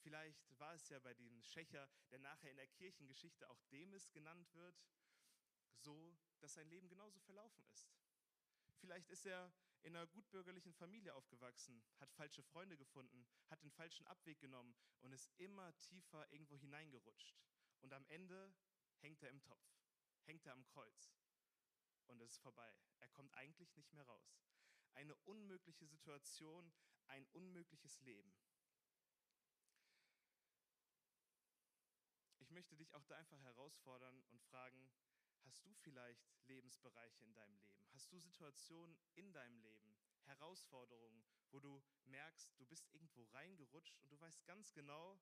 Vielleicht 0.04 0.60
war 0.60 0.76
es 0.76 0.88
ja 0.90 1.00
bei 1.00 1.16
dem 1.16 1.42
Schächer, 1.42 1.90
der 2.12 2.20
nachher 2.20 2.52
in 2.52 2.58
der 2.58 2.68
Kirchengeschichte 2.68 3.50
auch 3.50 3.60
Demis 3.72 4.12
genannt 4.12 4.54
wird, 4.54 4.80
so, 5.74 6.16
dass 6.40 6.54
sein 6.54 6.70
Leben 6.70 6.88
genauso 6.88 7.20
verlaufen 7.22 7.66
ist. 7.74 7.90
Vielleicht 8.78 9.10
ist 9.10 9.26
er 9.26 9.52
in 9.82 9.96
einer 9.96 10.06
gutbürgerlichen 10.06 10.74
Familie 10.76 11.16
aufgewachsen, 11.16 11.84
hat 12.00 12.12
falsche 12.12 12.44
Freunde 12.44 12.78
gefunden, 12.78 13.26
hat 13.50 13.64
den 13.64 13.72
falschen 13.72 14.06
Abweg 14.06 14.40
genommen 14.40 14.76
und 15.02 15.12
ist 15.14 15.32
immer 15.38 15.76
tiefer 15.80 16.32
irgendwo 16.32 16.60
hineingerutscht. 16.60 17.42
Und 17.82 17.92
am 17.92 18.06
Ende 18.10 18.54
hängt 19.00 19.24
er 19.24 19.32
im 19.32 19.42
Topf, 19.42 19.66
hängt 20.26 20.46
er 20.46 20.54
am 20.54 20.66
Kreuz 20.68 21.16
und 22.06 22.22
es 22.22 22.34
ist 22.34 22.42
vorbei. 22.44 22.72
Er 23.00 23.10
kommt 23.10 23.34
eigentlich 23.34 23.76
nicht 23.76 23.92
mehr 23.94 24.06
raus. 24.06 24.46
Eine 24.96 25.16
unmögliche 25.26 25.86
Situation, 25.86 26.74
ein 27.08 27.26
unmögliches 27.34 28.02
Leben. 28.02 28.34
Ich 32.40 32.52
möchte 32.52 32.76
dich 32.76 32.94
auch 32.94 33.04
da 33.06 33.16
einfach 33.16 33.40
herausfordern 33.42 34.24
und 34.30 34.42
fragen, 34.42 34.92
Hast 35.46 35.64
du 35.64 35.74
vielleicht 35.76 36.28
Lebensbereiche 36.48 37.24
in 37.24 37.34
deinem 37.36 37.56
Leben? 37.58 37.86
Hast 37.92 38.12
du 38.12 38.20
Situationen 38.20 38.98
in 39.14 39.32
deinem 39.32 39.60
Leben, 39.60 39.96
Herausforderungen, 40.24 41.24
wo 41.52 41.60
du 41.60 41.84
merkst, 42.06 42.52
du 42.58 42.66
bist 42.66 42.90
irgendwo 42.92 43.24
reingerutscht 43.26 44.00
und 44.00 44.12
du 44.12 44.20
weißt 44.20 44.44
ganz 44.46 44.74
genau, 44.74 45.20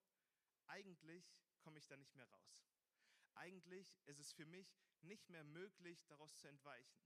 eigentlich 0.68 1.36
komme 1.60 1.78
ich 1.78 1.88
da 1.88 1.98
nicht 1.98 2.16
mehr 2.16 2.30
raus. 2.30 2.66
Eigentlich 3.36 3.94
ist 4.06 4.20
es 4.20 4.32
für 4.32 4.46
mich 4.46 4.78
nicht 5.02 5.30
mehr 5.30 5.44
möglich, 5.44 6.06
daraus 6.08 6.38
zu 6.38 6.48
entweichen. 6.48 7.04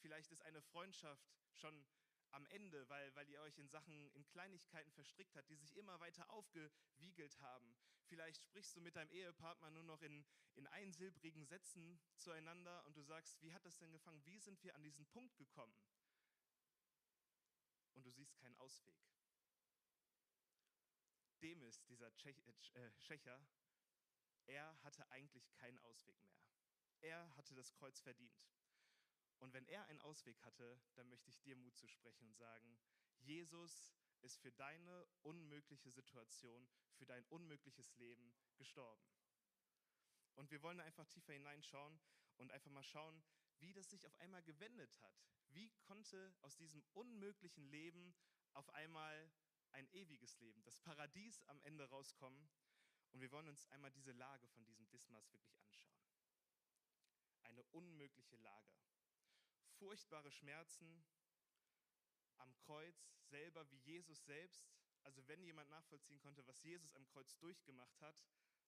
Vielleicht 0.00 0.32
ist 0.32 0.42
eine 0.42 0.60
Freundschaft 0.60 1.32
schon 1.54 1.86
am 2.32 2.46
Ende, 2.46 2.88
weil, 2.88 3.14
weil 3.14 3.28
ihr 3.28 3.40
euch 3.40 3.58
in 3.58 3.68
Sachen, 3.68 4.10
in 4.12 4.26
Kleinigkeiten 4.26 4.90
verstrickt 4.92 5.36
habt, 5.36 5.50
die 5.50 5.56
sich 5.56 5.76
immer 5.76 5.98
weiter 6.00 6.30
aufgewiegelt 6.30 7.38
haben. 7.40 7.76
Vielleicht 8.04 8.42
sprichst 8.42 8.76
du 8.76 8.80
mit 8.80 8.96
deinem 8.96 9.10
Ehepartner 9.10 9.70
nur 9.70 9.84
noch 9.84 10.02
in, 10.02 10.24
in 10.54 10.66
einsilbrigen 10.68 11.44
Sätzen 11.44 12.00
zueinander 12.16 12.84
und 12.86 12.96
du 12.96 13.02
sagst, 13.02 13.40
wie 13.42 13.52
hat 13.52 13.64
das 13.64 13.78
denn 13.78 13.92
gefangen? 13.92 14.24
Wie 14.24 14.38
sind 14.38 14.62
wir 14.62 14.74
an 14.74 14.82
diesen 14.82 15.06
Punkt 15.06 15.36
gekommen? 15.36 15.76
Und 17.94 18.04
du 18.04 18.10
siehst 18.10 18.36
keinen 18.36 18.56
Ausweg. 18.56 18.96
Demis, 21.40 21.82
dieser 21.84 22.14
Tschech, 22.16 22.36
äh, 22.74 22.90
Tschecher, 23.00 23.40
er 24.46 24.82
hatte 24.82 25.08
eigentlich 25.10 25.50
keinen 25.52 25.78
Ausweg 25.78 26.20
mehr. 26.24 26.40
Er 27.00 27.36
hatte 27.36 27.54
das 27.54 27.72
Kreuz 27.72 28.00
verdient. 28.00 28.36
Und 29.40 29.54
wenn 29.54 29.66
er 29.66 29.84
einen 29.86 30.00
Ausweg 30.00 30.42
hatte, 30.44 30.80
dann 30.94 31.08
möchte 31.08 31.30
ich 31.30 31.40
dir 31.40 31.56
Mut 31.56 31.76
zu 31.76 31.88
sprechen 31.88 32.26
und 32.26 32.36
sagen, 32.36 32.78
Jesus 33.20 33.94
ist 34.20 34.38
für 34.38 34.52
deine 34.52 35.06
unmögliche 35.22 35.90
Situation, 35.90 36.68
für 36.94 37.06
dein 37.06 37.24
unmögliches 37.26 37.94
Leben 37.96 38.34
gestorben. 38.56 39.02
Und 40.34 40.50
wir 40.50 40.62
wollen 40.62 40.80
einfach 40.80 41.06
tiefer 41.06 41.32
hineinschauen 41.32 41.98
und 42.36 42.50
einfach 42.50 42.70
mal 42.70 42.84
schauen, 42.84 43.22
wie 43.58 43.72
das 43.72 43.90
sich 43.90 44.06
auf 44.06 44.16
einmal 44.20 44.42
gewendet 44.42 45.00
hat. 45.02 45.14
Wie 45.48 45.70
konnte 45.80 46.34
aus 46.42 46.56
diesem 46.56 46.82
unmöglichen 46.92 47.64
Leben 47.64 48.14
auf 48.52 48.68
einmal 48.70 49.30
ein 49.72 49.88
ewiges 49.92 50.38
Leben, 50.38 50.62
das 50.64 50.80
Paradies 50.80 51.42
am 51.44 51.60
Ende 51.62 51.84
rauskommen? 51.88 52.48
Und 53.12 53.20
wir 53.20 53.30
wollen 53.32 53.48
uns 53.48 53.66
einmal 53.66 53.90
diese 53.90 54.12
Lage 54.12 54.46
von 54.48 54.64
diesem 54.64 54.88
Dismas 54.90 55.32
wirklich 55.32 55.60
anschauen. 55.64 56.04
Eine 57.42 57.64
unmögliche 57.64 58.36
Lage 58.36 58.72
furchtbare 59.80 60.30
Schmerzen 60.30 61.02
am 62.36 62.54
Kreuz 62.58 63.10
selber 63.30 63.68
wie 63.70 63.78
Jesus 63.78 64.24
selbst. 64.26 64.70
Also 65.02 65.26
wenn 65.26 65.42
jemand 65.42 65.70
nachvollziehen 65.70 66.20
konnte, 66.20 66.46
was 66.46 66.62
Jesus 66.62 66.94
am 66.94 67.06
Kreuz 67.06 67.38
durchgemacht 67.38 67.98
hat, 68.02 68.22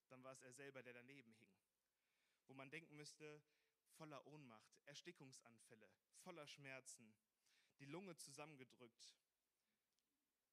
dann 0.09 0.23
war 0.23 0.33
es 0.33 0.41
er 0.41 0.53
selber, 0.53 0.81
der 0.81 0.93
daneben 0.93 1.33
hing. 1.35 1.55
Wo 2.47 2.55
man 2.55 2.71
denken 2.71 2.95
müsste, 2.95 3.43
voller 3.91 4.25
Ohnmacht, 4.25 4.81
Erstickungsanfälle, 4.85 5.87
voller 6.23 6.47
Schmerzen, 6.47 7.15
die 7.79 7.85
Lunge 7.85 8.15
zusammengedrückt. 8.17 9.15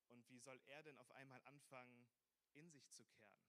Und 0.08 0.28
wie 0.28 0.38
soll 0.38 0.60
er 0.66 0.82
denn 0.82 0.98
auf 0.98 1.10
einmal 1.12 1.42
anfangen, 1.44 2.06
in 2.52 2.68
sich 2.70 2.86
zu 2.90 3.04
kehren? 3.06 3.48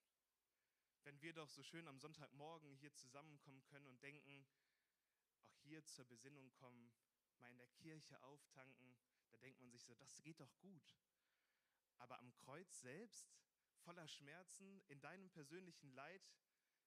Wenn 1.03 1.21
wir 1.21 1.33
doch 1.33 1.49
so 1.49 1.61
schön 1.63 1.87
am 1.87 1.99
Sonntagmorgen 1.99 2.73
hier 2.75 2.93
zusammenkommen 2.93 3.63
können 3.65 3.87
und 3.87 4.01
denken, 4.01 4.45
hier 5.71 5.85
zur 5.85 6.03
Besinnung 6.03 6.51
kommen, 6.51 6.91
mal 7.39 7.49
in 7.49 7.57
der 7.57 7.69
Kirche 7.69 8.21
auftanken, 8.23 8.93
da 9.29 9.37
denkt 9.37 9.61
man 9.61 9.71
sich 9.71 9.85
so, 9.85 9.95
das 9.95 10.21
geht 10.21 10.41
doch 10.41 10.59
gut. 10.59 10.97
Aber 11.97 12.19
am 12.19 12.33
Kreuz 12.33 12.81
selbst, 12.81 13.33
voller 13.77 14.05
Schmerzen, 14.05 14.81
in 14.89 14.99
deinem 14.99 15.29
persönlichen 15.29 15.93
Leid, 15.93 16.29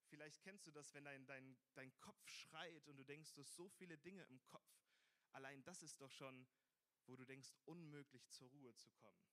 vielleicht 0.08 0.42
kennst 0.42 0.66
du 0.66 0.70
das, 0.70 0.92
wenn 0.92 1.04
dein, 1.04 1.24
dein, 1.24 1.56
dein 1.72 1.98
Kopf 2.00 2.28
schreit 2.28 2.86
und 2.86 2.98
du 2.98 3.04
denkst, 3.04 3.32
du 3.32 3.40
hast 3.40 3.54
so 3.56 3.70
viele 3.70 3.96
Dinge 3.96 4.22
im 4.24 4.44
Kopf. 4.44 4.70
Allein 5.32 5.64
das 5.64 5.82
ist 5.82 6.02
doch 6.02 6.10
schon, 6.10 6.46
wo 7.06 7.16
du 7.16 7.24
denkst, 7.24 7.54
unmöglich 7.64 8.28
zur 8.28 8.50
Ruhe 8.50 8.74
zu 8.74 8.90
kommen. 8.90 9.24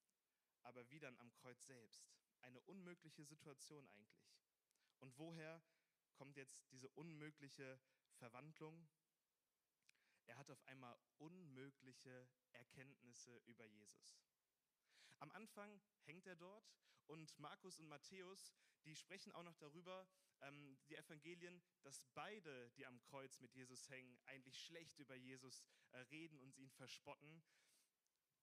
Aber 0.63 0.89
wie 0.89 0.99
dann 0.99 1.17
am 1.17 1.33
Kreuz 1.33 1.65
selbst. 1.65 2.07
Eine 2.39 2.61
unmögliche 2.61 3.25
Situation 3.25 3.85
eigentlich. 3.89 4.31
Und 4.99 5.17
woher 5.17 5.61
kommt 6.13 6.37
jetzt 6.37 6.71
diese 6.71 6.87
unmögliche 6.91 7.81
Verwandlung? 8.13 8.87
Er 10.25 10.37
hat 10.37 10.49
auf 10.49 10.63
einmal 10.67 10.97
unmögliche 11.17 12.27
Erkenntnisse 12.51 13.37
über 13.45 13.65
Jesus. 13.65 14.21
Am 15.19 15.31
Anfang 15.31 15.81
hängt 16.05 16.25
er 16.27 16.35
dort 16.35 16.73
und 17.07 17.37
Markus 17.39 17.79
und 17.79 17.87
Matthäus, 17.87 18.53
die 18.85 18.95
sprechen 18.95 19.31
auch 19.33 19.43
noch 19.43 19.57
darüber, 19.57 20.07
ähm, 20.41 20.77
die 20.89 20.95
Evangelien, 20.95 21.61
dass 21.83 22.01
beide, 22.13 22.71
die 22.71 22.85
am 22.85 22.99
Kreuz 23.03 23.39
mit 23.39 23.53
Jesus 23.53 23.89
hängen, 23.89 24.17
eigentlich 24.25 24.57
schlecht 24.57 24.97
über 24.99 25.15
Jesus 25.15 25.63
äh, 25.91 25.99
reden 25.99 26.39
und 26.39 26.57
ihn 26.57 26.71
verspotten. 26.71 27.43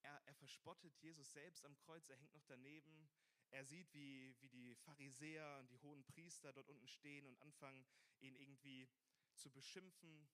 Er, 0.01 0.21
er 0.25 0.35
verspottet 0.35 0.95
Jesus 1.01 1.31
selbst 1.31 1.65
am 1.65 1.77
Kreuz, 1.77 2.09
er 2.09 2.17
hängt 2.17 2.33
noch 2.33 2.45
daneben. 2.45 3.09
Er 3.51 3.65
sieht, 3.65 3.91
wie, 3.93 4.35
wie 4.39 4.49
die 4.49 4.75
Pharisäer 4.75 5.57
und 5.59 5.71
die 5.71 5.79
hohen 5.79 6.05
Priester 6.05 6.53
dort 6.53 6.69
unten 6.69 6.87
stehen 6.87 7.25
und 7.25 7.41
anfangen, 7.41 7.85
ihn 8.19 8.35
irgendwie 8.35 8.87
zu 9.35 9.49
beschimpfen, 9.49 10.29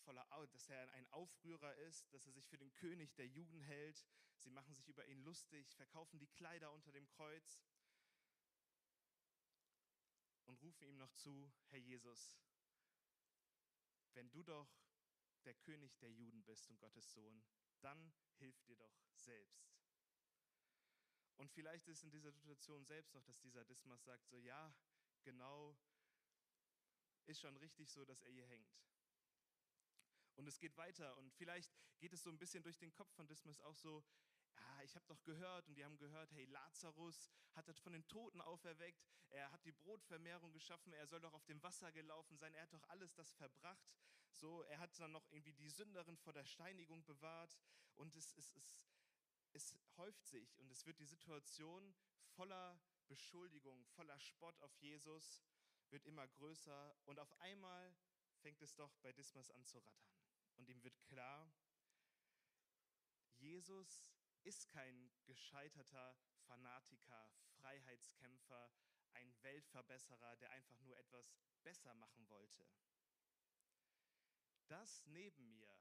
voller, 0.00 0.26
dass 0.52 0.68
er 0.68 0.90
ein 0.92 1.06
Aufrührer 1.12 1.74
ist, 1.76 2.12
dass 2.12 2.26
er 2.26 2.32
sich 2.32 2.48
für 2.48 2.58
den 2.58 2.72
König 2.74 3.14
der 3.16 3.26
Juden 3.26 3.60
hält. 3.60 4.04
Sie 4.38 4.50
machen 4.50 4.74
sich 4.74 4.88
über 4.88 5.06
ihn 5.06 5.22
lustig, 5.22 5.72
verkaufen 5.74 6.18
die 6.18 6.28
Kleider 6.28 6.72
unter 6.72 6.92
dem 6.92 7.08
Kreuz 7.08 7.60
und 10.46 10.60
rufen 10.62 10.86
ihm 10.86 10.96
noch 10.96 11.12
zu, 11.12 11.52
Herr 11.68 11.78
Jesus, 11.78 12.38
wenn 14.14 14.30
du 14.30 14.42
doch 14.42 14.68
der 15.44 15.54
König 15.54 15.96
der 15.98 16.10
Juden 16.10 16.44
bist 16.44 16.68
und 16.68 16.78
Gottes 16.78 17.12
Sohn, 17.12 17.42
dann 17.80 18.12
hilf 18.38 18.60
dir 18.62 18.76
doch 18.76 18.94
selbst. 19.14 19.70
Und 21.36 21.50
vielleicht 21.52 21.88
ist 21.88 22.02
in 22.02 22.10
dieser 22.10 22.32
Situation 22.32 22.84
selbst 22.84 23.14
noch, 23.14 23.24
dass 23.24 23.40
dieser 23.40 23.64
Dismas 23.64 24.04
sagt, 24.04 24.28
so 24.28 24.38
ja, 24.38 24.74
genau, 25.22 25.78
ist 27.26 27.40
schon 27.40 27.56
richtig 27.56 27.90
so, 27.90 28.04
dass 28.04 28.20
er 28.22 28.30
hier 28.30 28.46
hängt. 28.46 28.76
Und 30.40 30.46
es 30.46 30.58
geht 30.58 30.74
weiter. 30.78 31.14
Und 31.18 31.34
vielleicht 31.34 31.70
geht 31.98 32.14
es 32.14 32.22
so 32.22 32.30
ein 32.30 32.38
bisschen 32.38 32.62
durch 32.62 32.78
den 32.78 32.94
Kopf 32.94 33.12
von 33.12 33.26
Dismas 33.28 33.60
auch 33.60 33.74
so, 33.74 34.02
ja, 34.56 34.82
ich 34.82 34.94
habe 34.94 35.04
doch 35.06 35.22
gehört 35.22 35.68
und 35.68 35.74
die 35.74 35.84
haben 35.84 35.98
gehört, 35.98 36.32
hey, 36.32 36.46
Lazarus 36.46 37.28
hat 37.52 37.68
das 37.68 37.78
von 37.78 37.92
den 37.92 38.08
Toten 38.08 38.40
auferweckt, 38.40 39.04
er 39.28 39.52
hat 39.52 39.62
die 39.66 39.72
Brotvermehrung 39.72 40.50
geschaffen, 40.52 40.94
er 40.94 41.06
soll 41.06 41.20
doch 41.20 41.34
auf 41.34 41.44
dem 41.44 41.62
Wasser 41.62 41.92
gelaufen 41.92 42.38
sein, 42.38 42.54
er 42.54 42.62
hat 42.62 42.72
doch 42.72 42.82
alles 42.88 43.12
das 43.14 43.34
verbracht. 43.34 43.86
So, 44.30 44.62
er 44.62 44.78
hat 44.78 44.98
dann 44.98 45.12
noch 45.12 45.30
irgendwie 45.30 45.52
die 45.52 45.68
Sünderin 45.68 46.16
vor 46.16 46.32
der 46.32 46.44
Steinigung 46.44 47.04
bewahrt 47.04 47.58
und 47.96 48.16
es, 48.16 48.32
es, 48.32 48.50
es, 48.54 48.80
es 49.52 49.74
häuft 49.98 50.24
sich 50.26 50.58
und 50.58 50.70
es 50.70 50.86
wird 50.86 50.98
die 51.00 51.04
Situation 51.04 51.94
voller 52.34 52.80
Beschuldigung, 53.08 53.84
voller 53.88 54.18
Spott 54.18 54.58
auf 54.62 54.74
Jesus 54.76 55.42
wird 55.90 56.06
immer 56.06 56.26
größer 56.28 56.96
und 57.04 57.18
auf 57.18 57.38
einmal 57.40 57.94
fängt 58.40 58.62
es 58.62 58.74
doch 58.74 58.96
bei 59.02 59.12
Dismas 59.12 59.50
an 59.50 59.66
zu 59.66 59.78
rattern. 59.80 60.19
Und 60.60 60.68
ihm 60.68 60.82
wird 60.84 61.02
klar, 61.06 61.50
Jesus 63.38 64.06
ist 64.42 64.68
kein 64.68 65.10
gescheiterter 65.24 66.14
Fanatiker, 66.46 67.32
Freiheitskämpfer, 67.56 68.70
ein 69.14 69.42
Weltverbesserer, 69.42 70.36
der 70.36 70.50
einfach 70.50 70.78
nur 70.80 70.98
etwas 70.98 71.34
besser 71.62 71.94
machen 71.94 72.28
wollte. 72.28 72.68
Das 74.68 75.06
neben 75.06 75.50
mir 75.50 75.74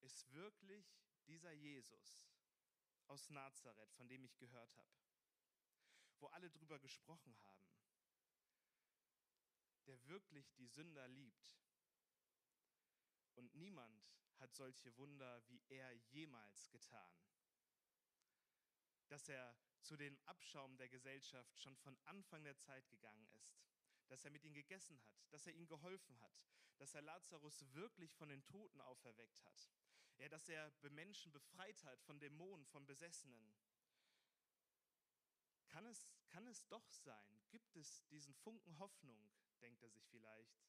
ist 0.00 0.32
wirklich 0.32 0.86
dieser 1.26 1.52
Jesus 1.52 2.30
aus 3.08 3.28
Nazareth, 3.28 3.92
von 3.92 4.08
dem 4.08 4.24
ich 4.24 4.38
gehört 4.38 4.76
habe, 4.76 5.02
wo 6.20 6.28
alle 6.28 6.48
drüber 6.48 6.78
gesprochen 6.78 7.36
haben, 7.40 7.66
der 9.86 10.06
wirklich 10.06 10.54
die 10.54 10.68
Sünder 10.68 11.08
liebt. 11.08 11.61
Und 13.34 13.54
niemand 13.54 14.02
hat 14.38 14.54
solche 14.54 14.96
Wunder 14.96 15.42
wie 15.48 15.62
er 15.68 15.92
jemals 16.10 16.70
getan. 16.70 17.16
Dass 19.08 19.28
er 19.28 19.56
zu 19.82 19.96
dem 19.96 20.18
Abschaum 20.26 20.76
der 20.76 20.88
Gesellschaft 20.88 21.58
schon 21.58 21.76
von 21.76 21.98
Anfang 22.04 22.44
der 22.44 22.58
Zeit 22.58 22.88
gegangen 22.88 23.28
ist, 23.34 23.60
dass 24.08 24.24
er 24.24 24.30
mit 24.30 24.44
ihnen 24.44 24.54
gegessen 24.54 25.00
hat, 25.02 25.22
dass 25.30 25.46
er 25.46 25.54
ihnen 25.54 25.66
geholfen 25.66 26.20
hat, 26.20 26.44
dass 26.78 26.94
er 26.94 27.02
Lazarus 27.02 27.64
wirklich 27.72 28.14
von 28.14 28.28
den 28.28 28.44
Toten 28.44 28.80
auferweckt 28.80 29.44
hat, 29.44 29.70
ja, 30.18 30.28
dass 30.28 30.48
er 30.48 30.72
Menschen 30.90 31.32
befreit 31.32 31.82
hat 31.84 32.00
von 32.02 32.18
Dämonen, 32.20 32.66
von 32.66 32.86
Besessenen. 32.86 33.54
Kann 35.68 35.86
es, 35.86 36.06
kann 36.28 36.46
es 36.46 36.66
doch 36.68 36.90
sein, 36.92 37.40
gibt 37.50 37.76
es 37.76 38.06
diesen 38.08 38.34
Funken 38.34 38.78
Hoffnung, 38.78 39.30
denkt 39.62 39.82
er 39.82 39.90
sich 39.90 40.06
vielleicht, 40.08 40.60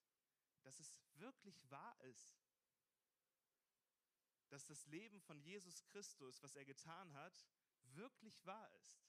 dass 0.64 0.80
es 0.80 0.96
wirklich 1.16 1.70
wahr 1.70 2.00
ist, 2.04 2.43
dass 4.54 4.68
das 4.68 4.86
Leben 4.86 5.20
von 5.20 5.40
Jesus 5.40 5.84
Christus, 5.86 6.44
was 6.44 6.56
er 6.56 6.64
getan 6.64 7.12
hat, 7.16 7.44
wirklich 7.96 8.46
wahr 8.46 8.72
ist. 8.74 9.04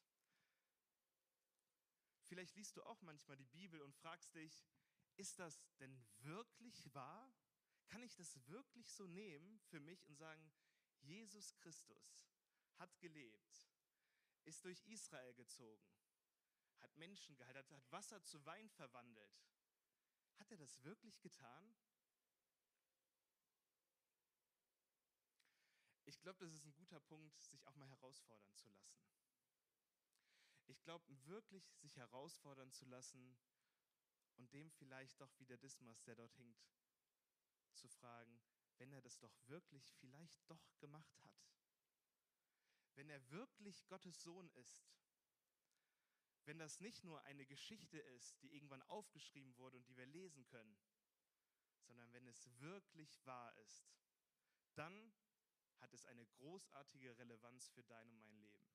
Vielleicht 2.23 2.57
liest 2.57 2.79
du 2.79 2.83
auch 2.85 3.03
manchmal 3.03 3.37
die 3.37 3.45
Bibel 3.45 3.83
und 3.83 3.95
fragst 3.95 4.35
dich, 4.35 4.65
ist 5.17 5.39
das 5.39 5.63
denn 5.81 6.03
wirklich 6.21 6.95
wahr? 6.95 7.31
Kann 7.89 8.03
ich 8.03 8.17
das 8.17 8.49
wirklich 8.49 8.91
so 8.91 9.07
nehmen 9.07 9.61
für 9.69 9.81
mich 9.81 10.09
und 10.09 10.17
sagen, 10.17 10.51
Jesus 11.03 11.55
Christus 11.57 12.25
hat 12.79 12.99
gelebt, 13.01 13.69
ist 14.47 14.65
durch 14.65 14.83
Israel 14.87 15.35
gezogen, 15.35 15.87
hat 16.79 16.97
Menschen 16.97 17.37
geheilt, 17.37 17.71
hat 17.71 17.93
Wasser 17.93 18.25
zu 18.25 18.43
Wein 18.47 18.71
verwandelt. 18.71 19.45
Hat 20.39 20.51
er 20.51 20.57
das 20.57 20.83
wirklich 20.85 21.21
getan? 21.21 21.77
Glaube, 26.25 26.39
das 26.39 26.55
ist 26.55 26.65
ein 26.65 26.75
guter 26.75 27.01
Punkt, 27.01 27.39
sich 27.43 27.67
auch 27.67 27.75
mal 27.77 27.89
herausfordern 27.89 28.55
zu 28.55 28.67
lassen. 28.71 28.99
Ich 30.67 30.83
glaube, 30.83 31.05
wirklich 31.27 31.63
sich 31.77 31.97
herausfordern 31.97 32.73
zu 32.73 32.87
lassen 32.87 33.37
und 34.37 34.51
dem 34.55 34.71
vielleicht 34.71 35.21
doch 35.21 35.39
wie 35.39 35.45
der 35.45 35.59
Dismas, 35.59 36.03
der 36.05 36.17
dort 36.17 36.35
hinkt, 36.35 36.67
zu 37.75 37.89
fragen, 37.89 38.41
wenn 38.79 38.91
er 38.93 39.03
das 39.03 39.19
doch 39.19 39.37
wirklich 39.49 39.93
vielleicht 40.01 40.49
doch 40.49 40.79
gemacht 40.79 41.23
hat. 41.23 41.45
Wenn 42.95 43.11
er 43.11 43.31
wirklich 43.31 43.87
Gottes 43.87 44.23
Sohn 44.23 44.49
ist. 44.53 44.89
Wenn 46.47 46.59
das 46.59 46.81
nicht 46.81 47.05
nur 47.05 47.21
eine 47.25 47.45
Geschichte 47.45 47.99
ist, 47.99 48.41
die 48.41 48.55
irgendwann 48.55 48.83
aufgeschrieben 48.85 49.55
wurde 49.59 49.77
und 49.77 49.89
die 49.89 49.97
wir 49.97 50.07
lesen 50.07 50.47
können, 50.47 50.79
sondern 51.83 52.11
wenn 52.15 52.27
es 52.27 52.49
wirklich 52.61 53.25
wahr 53.27 53.55
ist, 53.59 53.87
dann 54.75 55.13
hat 55.85 55.93
es 55.93 56.07
eine 56.07 56.25
großartige 56.25 57.19
Relevanz 57.19 57.69
für 57.69 57.85
dein 57.85 58.09
und 58.09 58.19
mein 58.23 58.41
Leben. 58.41 58.67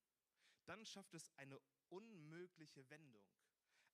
Dann 0.66 0.86
schafft 0.86 1.16
es 1.16 1.32
eine 1.38 1.60
unmögliche 1.90 2.88
Wendung, 2.92 3.28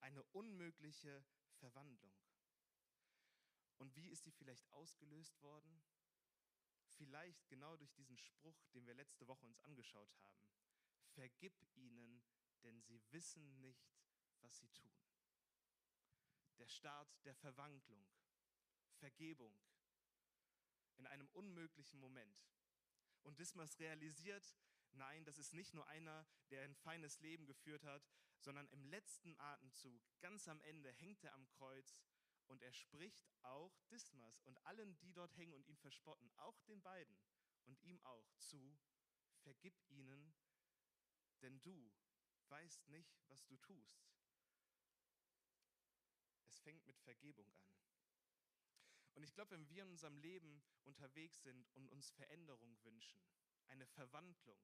eine 0.01 0.21
unmögliche 0.33 1.25
Verwandlung. 1.53 2.13
Und 3.77 3.95
wie 3.95 4.09
ist 4.09 4.25
die 4.25 4.33
vielleicht 4.33 4.69
ausgelöst 4.73 5.41
worden? 5.41 5.81
Vielleicht 6.97 7.47
genau 7.47 7.77
durch 7.77 7.93
diesen 7.93 8.17
Spruch, 8.17 8.67
den 8.73 8.85
wir 8.85 8.93
letzte 8.93 9.25
Woche 9.27 9.45
uns 9.45 9.61
angeschaut 9.61 10.13
haben. 10.17 10.51
Vergib 11.13 11.53
ihnen, 11.73 12.21
denn 12.63 12.81
sie 12.81 13.01
wissen 13.11 13.61
nicht, 13.61 13.95
was 14.41 14.57
sie 14.57 14.67
tun. 14.73 14.93
Der 16.57 16.67
Start 16.67 17.15
der 17.23 17.35
Verwandlung, 17.35 18.05
Vergebung 18.97 19.57
in 20.97 21.07
einem 21.07 21.29
unmöglichen 21.29 21.99
Moment. 21.99 22.43
Und 23.25 23.39
Dismas 23.39 23.79
realisiert, 23.79 24.55
nein, 24.91 25.25
das 25.25 25.37
ist 25.37 25.53
nicht 25.53 25.73
nur 25.73 25.87
einer, 25.87 26.25
der 26.51 26.61
ein 26.63 26.75
feines 26.75 27.19
Leben 27.19 27.45
geführt 27.47 27.83
hat, 27.83 28.07
sondern 28.39 28.67
im 28.69 28.85
letzten 28.85 29.35
Atemzug, 29.37 30.01
ganz 30.21 30.47
am 30.47 30.61
Ende, 30.61 30.91
hängt 30.93 31.23
er 31.23 31.33
am 31.33 31.47
Kreuz 31.49 32.01
und 32.45 32.61
er 32.61 32.71
spricht 32.71 33.27
auch 33.41 33.75
Dismas 33.89 34.41
und 34.43 34.63
allen, 34.65 34.95
die 34.99 35.11
dort 35.11 35.35
hängen 35.37 35.53
und 35.53 35.67
ihn 35.67 35.77
verspotten, 35.77 36.31
auch 36.37 36.61
den 36.61 36.81
beiden 36.83 37.17
und 37.65 37.81
ihm 37.81 37.99
auch 38.03 38.31
zu, 38.37 38.77
vergib 39.41 39.73
ihnen, 39.89 40.35
denn 41.41 41.59
du 41.61 41.91
weißt 42.49 42.87
nicht, 42.89 43.19
was 43.27 43.43
du 43.47 43.57
tust. 43.57 44.05
Es 46.45 46.59
fängt 46.59 46.85
mit 46.85 46.99
Vergebung 46.99 47.51
an. 47.53 47.84
Und 49.15 49.23
ich 49.23 49.33
glaube, 49.33 49.51
wenn 49.51 49.67
wir 49.69 49.83
in 49.83 49.89
unserem 49.89 50.17
Leben 50.17 50.61
unterwegs 50.83 51.41
sind 51.43 51.69
und 51.75 51.87
uns 51.89 52.11
Veränderung 52.11 52.77
wünschen, 52.83 53.21
eine 53.67 53.87
Verwandlung, 53.87 54.59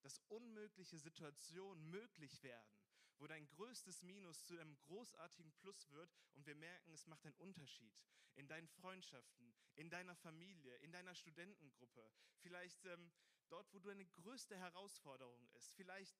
dass 0.00 0.20
unmögliche 0.28 0.98
Situationen 0.98 1.90
möglich 1.90 2.42
werden, 2.42 2.78
wo 3.18 3.26
dein 3.26 3.48
größtes 3.48 4.02
Minus 4.02 4.44
zu 4.44 4.58
einem 4.58 4.78
großartigen 4.82 5.52
Plus 5.54 5.90
wird 5.90 6.16
und 6.34 6.46
wir 6.46 6.54
merken, 6.54 6.92
es 6.92 7.06
macht 7.06 7.26
einen 7.26 7.34
Unterschied 7.36 8.06
in 8.36 8.46
deinen 8.46 8.68
Freundschaften, 8.68 9.52
in 9.74 9.90
deiner 9.90 10.14
Familie, 10.14 10.76
in 10.76 10.92
deiner 10.92 11.14
Studentengruppe, 11.16 12.08
vielleicht 12.38 12.84
ähm, 12.86 13.10
dort, 13.48 13.72
wo 13.74 13.80
du 13.80 13.88
eine 13.88 14.06
größte 14.06 14.56
Herausforderung 14.56 15.48
ist, 15.54 15.72
vielleicht 15.72 16.16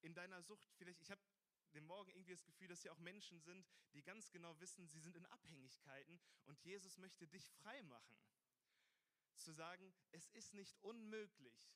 in 0.00 0.14
deiner 0.14 0.42
Sucht, 0.42 0.68
vielleicht, 0.76 1.00
ich 1.00 1.10
habe 1.12 1.22
den 1.72 1.84
Morgen 1.84 2.10
irgendwie 2.10 2.32
das 2.32 2.44
Gefühl, 2.44 2.68
dass 2.68 2.82
hier 2.82 2.92
auch 2.92 2.98
Menschen 2.98 3.40
sind, 3.40 3.66
die 3.94 4.02
ganz 4.02 4.30
genau 4.30 4.58
wissen, 4.60 4.86
sie 4.88 5.00
sind 5.00 5.16
in 5.16 5.26
Abhängigkeiten 5.26 6.20
und 6.44 6.60
Jesus 6.62 6.98
möchte 6.98 7.26
dich 7.26 7.50
frei 7.50 7.82
machen. 7.82 8.16
Zu 9.36 9.52
sagen, 9.52 9.92
es 10.12 10.28
ist 10.30 10.54
nicht 10.54 10.76
unmöglich, 10.82 11.72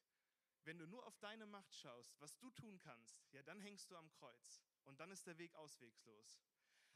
wenn 0.65 0.79
du 0.79 0.87
nur 0.87 1.07
auf 1.07 1.17
deine 1.19 1.47
Macht 1.47 1.75
schaust, 1.75 2.21
was 2.21 2.39
du 2.39 2.51
tun 2.51 2.79
kannst, 2.79 3.25
ja, 3.33 3.43
dann 3.43 3.61
hängst 3.61 3.91
du 3.91 3.97
am 3.97 4.11
Kreuz 4.11 4.61
und 4.85 5.01
dann 5.01 5.11
ist 5.11 5.27
der 5.27 5.39
Weg 5.39 5.55
auswegslos. 5.55 6.41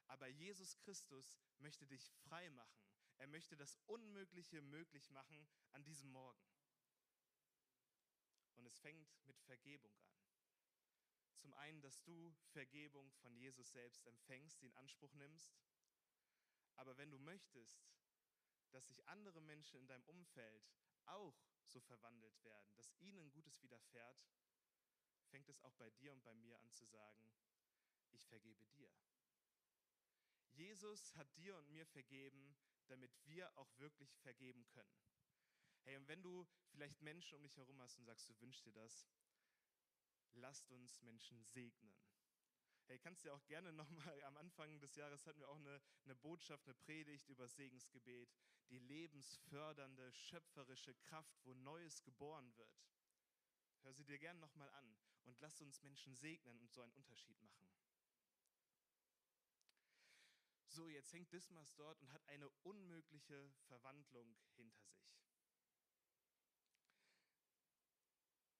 Aber 0.08 0.26
Jesus 0.26 0.76
Christus 0.78 1.38
möchte 1.58 1.86
dich 1.86 2.10
frei 2.24 2.50
machen. 2.50 2.84
Er 3.18 3.28
möchte 3.28 3.56
das 3.56 3.78
Unmögliche 3.86 4.60
möglich 4.60 5.08
machen 5.10 5.46
an 5.70 5.84
diesem 5.84 6.10
Morgen. 6.10 6.42
Und 8.56 8.66
es 8.66 8.78
fängt 8.80 9.08
mit 9.26 9.38
Vergebung 9.40 9.96
an. 10.02 10.19
Zum 11.40 11.55
einen, 11.55 11.81
dass 11.81 12.03
du 12.03 12.35
Vergebung 12.53 13.11
von 13.22 13.35
Jesus 13.35 13.72
selbst 13.72 14.07
empfängst, 14.07 14.61
die 14.61 14.66
in 14.66 14.74
Anspruch 14.74 15.14
nimmst. 15.14 15.59
Aber 16.76 16.96
wenn 16.98 17.11
du 17.11 17.18
möchtest, 17.18 17.90
dass 18.70 18.88
sich 18.88 19.07
andere 19.09 19.40
Menschen 19.40 19.81
in 19.81 19.87
deinem 19.87 20.05
Umfeld 20.05 20.70
auch 21.07 21.35
so 21.64 21.81
verwandelt 21.81 22.42
werden, 22.44 22.74
dass 22.76 22.94
ihnen 23.00 23.31
Gutes 23.33 23.62
widerfährt, 23.62 24.22
fängt 25.31 25.48
es 25.48 25.61
auch 25.62 25.74
bei 25.74 25.90
dir 25.90 26.12
und 26.12 26.22
bei 26.22 26.35
mir 26.35 26.61
an 26.61 26.70
zu 26.72 26.85
sagen, 26.85 27.33
ich 28.11 28.24
vergebe 28.26 28.66
dir. 28.66 28.92
Jesus 30.53 31.16
hat 31.16 31.35
dir 31.37 31.57
und 31.57 31.70
mir 31.70 31.87
vergeben, 31.87 32.55
damit 32.88 33.12
wir 33.24 33.57
auch 33.57 33.79
wirklich 33.79 34.14
vergeben 34.18 34.66
können. 34.68 35.00
Hey, 35.85 35.96
und 35.96 36.09
wenn 36.09 36.22
du 36.22 36.46
vielleicht 36.68 37.00
Menschen 37.00 37.37
um 37.37 37.42
dich 37.42 37.57
herum 37.57 37.81
hast 37.81 37.98
und 37.98 38.05
sagst, 38.05 38.29
du 38.29 38.38
wünschst 38.40 38.66
dir 38.66 38.72
das, 38.72 39.09
lasst 40.34 40.70
uns 40.70 41.00
Menschen 41.02 41.42
segnen. 41.44 41.96
Hey, 42.86 42.98
kannst 42.98 43.24
du 43.24 43.32
auch 43.32 43.46
gerne 43.46 43.72
nochmal, 43.72 44.22
am 44.24 44.36
Anfang 44.36 44.80
des 44.80 44.96
Jahres 44.96 45.26
hatten 45.26 45.40
wir 45.40 45.48
auch 45.48 45.58
eine, 45.58 45.80
eine 46.04 46.16
Botschaft, 46.16 46.66
eine 46.66 46.74
Predigt 46.74 47.28
über 47.28 47.46
Segensgebet, 47.46 48.34
die 48.68 48.78
lebensfördernde, 48.78 50.12
schöpferische 50.12 50.94
Kraft, 50.94 51.38
wo 51.44 51.54
Neues 51.54 52.02
geboren 52.02 52.52
wird. 52.56 52.82
Hör 53.82 53.92
sie 53.92 54.04
dir 54.04 54.18
gerne 54.18 54.40
nochmal 54.40 54.70
an 54.70 54.98
und 55.24 55.40
lass 55.40 55.60
uns 55.60 55.82
Menschen 55.82 56.16
segnen 56.16 56.58
und 56.60 56.72
so 56.72 56.82
einen 56.82 56.92
Unterschied 56.92 57.40
machen. 57.42 57.68
So, 60.66 60.88
jetzt 60.88 61.12
hängt 61.12 61.32
Dismas 61.32 61.74
dort 61.74 62.00
und 62.00 62.12
hat 62.12 62.24
eine 62.26 62.48
unmögliche 62.62 63.52
Verwandlung 63.66 64.36
hinter 64.54 64.84
sich. 64.84 65.10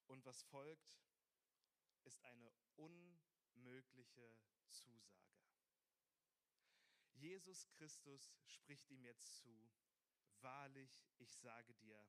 Und 0.07 0.25
was 0.25 0.43
folgt, 0.43 0.99
ist 2.05 2.23
eine 2.25 2.53
unmögliche 2.77 3.31
mögliche 3.61 4.37
Zusage. 4.71 5.35
Jesus 7.13 7.69
Christus 7.71 8.35
spricht 8.47 8.91
ihm 8.91 9.05
jetzt 9.05 9.37
zu, 9.37 9.71
wahrlich, 10.41 11.07
ich 11.19 11.37
sage 11.37 11.75
dir, 11.75 12.09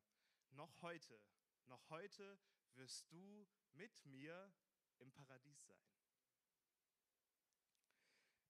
noch 0.52 0.82
heute, 0.82 1.22
noch 1.66 1.90
heute 1.90 2.40
wirst 2.76 3.12
du 3.12 3.48
mit 3.74 4.06
mir 4.06 4.54
im 5.00 5.12
Paradies 5.12 5.66
sein. 5.66 5.86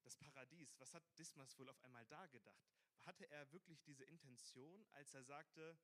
Das 0.04 0.18
Paradies, 0.18 0.80
was 0.80 0.94
hat 0.94 1.04
Dismas 1.18 1.58
wohl 1.58 1.70
auf 1.70 1.82
einmal 1.82 2.06
da 2.08 2.28
gedacht? 2.28 2.70
Hatte 3.06 3.30
er 3.30 3.52
wirklich 3.52 3.82
diese 3.84 4.04
Intention, 4.04 4.86
als 4.92 5.14
er 5.14 5.24
sagte, 5.24 5.78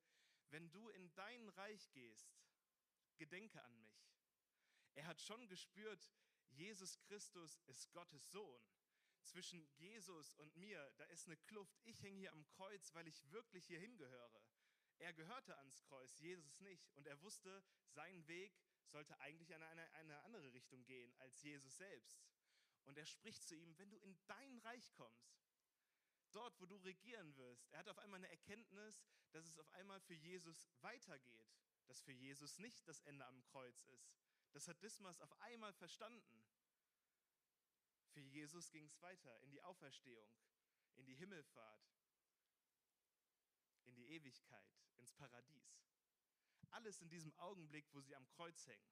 wenn 0.49 0.69
du 0.71 0.89
in 0.89 1.13
dein 1.15 1.49
Reich 1.49 1.89
gehst, 1.91 2.29
gedenke 3.17 3.63
an 3.63 3.79
mich. 3.79 4.16
Er 4.97 5.05
hat 5.05 5.21
schon 5.21 5.47
gespürt, 5.47 6.09
Jesus 6.49 6.99
Christus 7.01 7.61
ist 7.67 7.91
Gottes 7.91 8.31
Sohn. 8.31 8.63
Zwischen 9.21 9.63
Jesus 9.75 10.33
und 10.33 10.55
mir, 10.55 10.91
da 10.97 11.03
ist 11.05 11.27
eine 11.27 11.37
Kluft. 11.37 11.79
Ich 11.83 12.01
hänge 12.01 12.17
hier 12.17 12.33
am 12.33 12.47
Kreuz, 12.47 12.95
weil 12.95 13.07
ich 13.07 13.31
wirklich 13.31 13.67
hier 13.67 13.79
hingehöre. 13.79 14.43
Er 14.97 15.13
gehörte 15.13 15.55
ans 15.59 15.83
Kreuz, 15.83 16.17
Jesus 16.19 16.59
nicht. 16.61 16.91
Und 16.95 17.05
er 17.05 17.21
wusste, 17.21 17.63
sein 17.89 18.27
Weg 18.27 18.59
sollte 18.87 19.19
eigentlich 19.19 19.51
in 19.51 19.61
eine, 19.61 19.93
eine 19.93 20.19
andere 20.23 20.51
Richtung 20.51 20.83
gehen 20.85 21.13
als 21.19 21.43
Jesus 21.43 21.77
selbst. 21.77 22.25
Und 22.85 22.97
er 22.97 23.05
spricht 23.05 23.43
zu 23.43 23.55
ihm, 23.55 23.77
wenn 23.77 23.91
du 23.91 23.97
in 23.97 24.17
dein 24.25 24.57
Reich 24.59 24.95
kommst, 24.95 25.37
dort, 26.31 26.59
wo 26.59 26.65
du 26.65 26.77
regieren 26.77 27.37
wirst. 27.37 27.67
Er 27.71 27.79
hat 27.79 27.89
auf 27.89 27.99
einmal 27.99 28.17
eine 28.17 28.31
Erkenntnis, 28.31 29.03
dass 29.29 29.45
es 29.45 29.59
auf 29.59 29.69
einmal 29.73 29.99
für 30.01 30.15
Jesus 30.15 30.67
weitergeht, 30.81 31.53
dass 31.85 32.01
für 32.01 32.13
Jesus 32.13 32.57
nicht 32.57 32.87
das 32.87 33.01
Ende 33.01 33.27
am 33.27 33.43
Kreuz 33.43 33.83
ist. 33.83 34.26
Das 34.51 34.67
hat 34.67 34.81
Dismas 34.81 35.19
auf 35.21 35.33
einmal 35.41 35.73
verstanden. 35.73 36.45
Für 38.09 38.21
Jesus 38.21 38.71
ging 38.71 38.85
es 38.85 39.01
weiter 39.01 39.39
in 39.41 39.51
die 39.51 39.61
Auferstehung, 39.61 40.27
in 40.95 41.05
die 41.05 41.15
Himmelfahrt, 41.15 41.87
in 43.83 43.95
die 43.95 44.09
Ewigkeit, 44.09 44.73
ins 44.95 45.13
Paradies. 45.13 45.77
Alles 46.71 47.01
in 47.01 47.09
diesem 47.09 47.33
Augenblick, 47.39 47.85
wo 47.93 48.01
sie 48.01 48.15
am 48.15 48.27
Kreuz 48.29 48.67
hängen, 48.67 48.91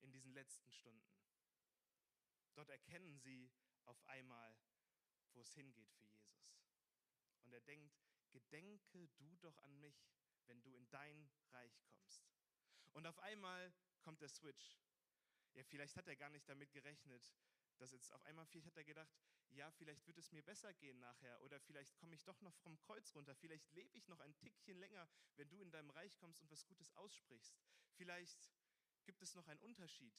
in 0.00 0.12
diesen 0.12 0.32
letzten 0.32 0.70
Stunden. 0.72 1.14
Dort 2.54 2.70
erkennen 2.70 3.18
sie 3.18 3.50
auf 3.84 4.02
einmal, 4.08 4.58
wo 5.32 5.40
es 5.40 5.54
hingeht 5.54 5.92
für 5.92 6.06
Jesus. 6.06 6.58
Und 7.44 7.52
er 7.52 7.60
denkt, 7.60 7.96
gedenke 8.32 9.08
du 9.16 9.36
doch 9.36 9.56
an 9.58 9.78
mich, 9.80 10.10
wenn 10.46 10.62
du 10.62 10.74
in 10.74 10.90
dein 10.90 11.30
Reich 11.52 11.80
kommst. 11.82 12.28
Und 12.92 13.06
auf 13.06 13.18
einmal 13.20 13.72
kommt 14.00 14.20
der 14.20 14.28
Switch. 14.28 14.78
Ja, 15.54 15.64
vielleicht 15.64 15.96
hat 15.96 16.06
er 16.06 16.16
gar 16.16 16.30
nicht 16.30 16.48
damit 16.48 16.72
gerechnet, 16.72 17.34
dass 17.78 17.92
jetzt 17.92 18.12
auf 18.12 18.24
einmal, 18.24 18.46
vielleicht 18.46 18.66
hat 18.66 18.76
er 18.76 18.84
gedacht, 18.84 19.10
ja, 19.50 19.70
vielleicht 19.72 20.06
wird 20.06 20.18
es 20.18 20.30
mir 20.32 20.42
besser 20.42 20.72
gehen 20.74 20.98
nachher 21.00 21.40
oder 21.42 21.58
vielleicht 21.60 21.96
komme 21.96 22.14
ich 22.14 22.24
doch 22.24 22.40
noch 22.40 22.54
vom 22.58 22.78
Kreuz 22.78 23.14
runter, 23.14 23.34
vielleicht 23.34 23.72
lebe 23.72 23.96
ich 23.96 24.06
noch 24.08 24.20
ein 24.20 24.36
Tickchen 24.36 24.78
länger, 24.78 25.08
wenn 25.36 25.48
du 25.48 25.60
in 25.60 25.70
deinem 25.70 25.90
Reich 25.90 26.16
kommst 26.18 26.40
und 26.42 26.50
was 26.50 26.66
Gutes 26.66 26.92
aussprichst. 26.92 27.58
Vielleicht 27.94 28.52
gibt 29.04 29.22
es 29.22 29.34
noch 29.34 29.48
einen 29.48 29.60
Unterschied. 29.60 30.14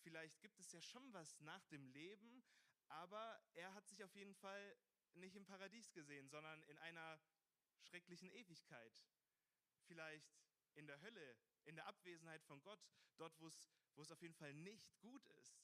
Vielleicht 0.00 0.40
gibt 0.40 0.58
es 0.58 0.72
ja 0.72 0.80
schon 0.80 1.12
was 1.12 1.40
nach 1.40 1.64
dem 1.66 1.86
Leben, 1.86 2.44
aber 2.88 3.40
er 3.54 3.74
hat 3.74 3.86
sich 3.86 4.02
auf 4.02 4.14
jeden 4.14 4.34
Fall 4.34 4.76
nicht 5.14 5.36
im 5.36 5.44
Paradies 5.44 5.92
gesehen, 5.92 6.28
sondern 6.28 6.62
in 6.64 6.78
einer 6.78 7.20
schrecklichen 7.80 8.30
Ewigkeit. 8.30 9.04
Vielleicht 9.86 10.36
in 10.74 10.86
der 10.86 11.00
Hölle, 11.00 11.36
in 11.66 11.76
der 11.76 11.86
Abwesenheit 11.86 12.42
von 12.44 12.62
Gott, 12.62 12.80
dort, 13.16 13.38
wo 13.40 13.48
es, 13.48 13.70
wo 13.94 14.02
es 14.02 14.10
auf 14.10 14.22
jeden 14.22 14.34
Fall 14.34 14.54
nicht 14.54 14.98
gut 15.00 15.26
ist. 15.26 15.60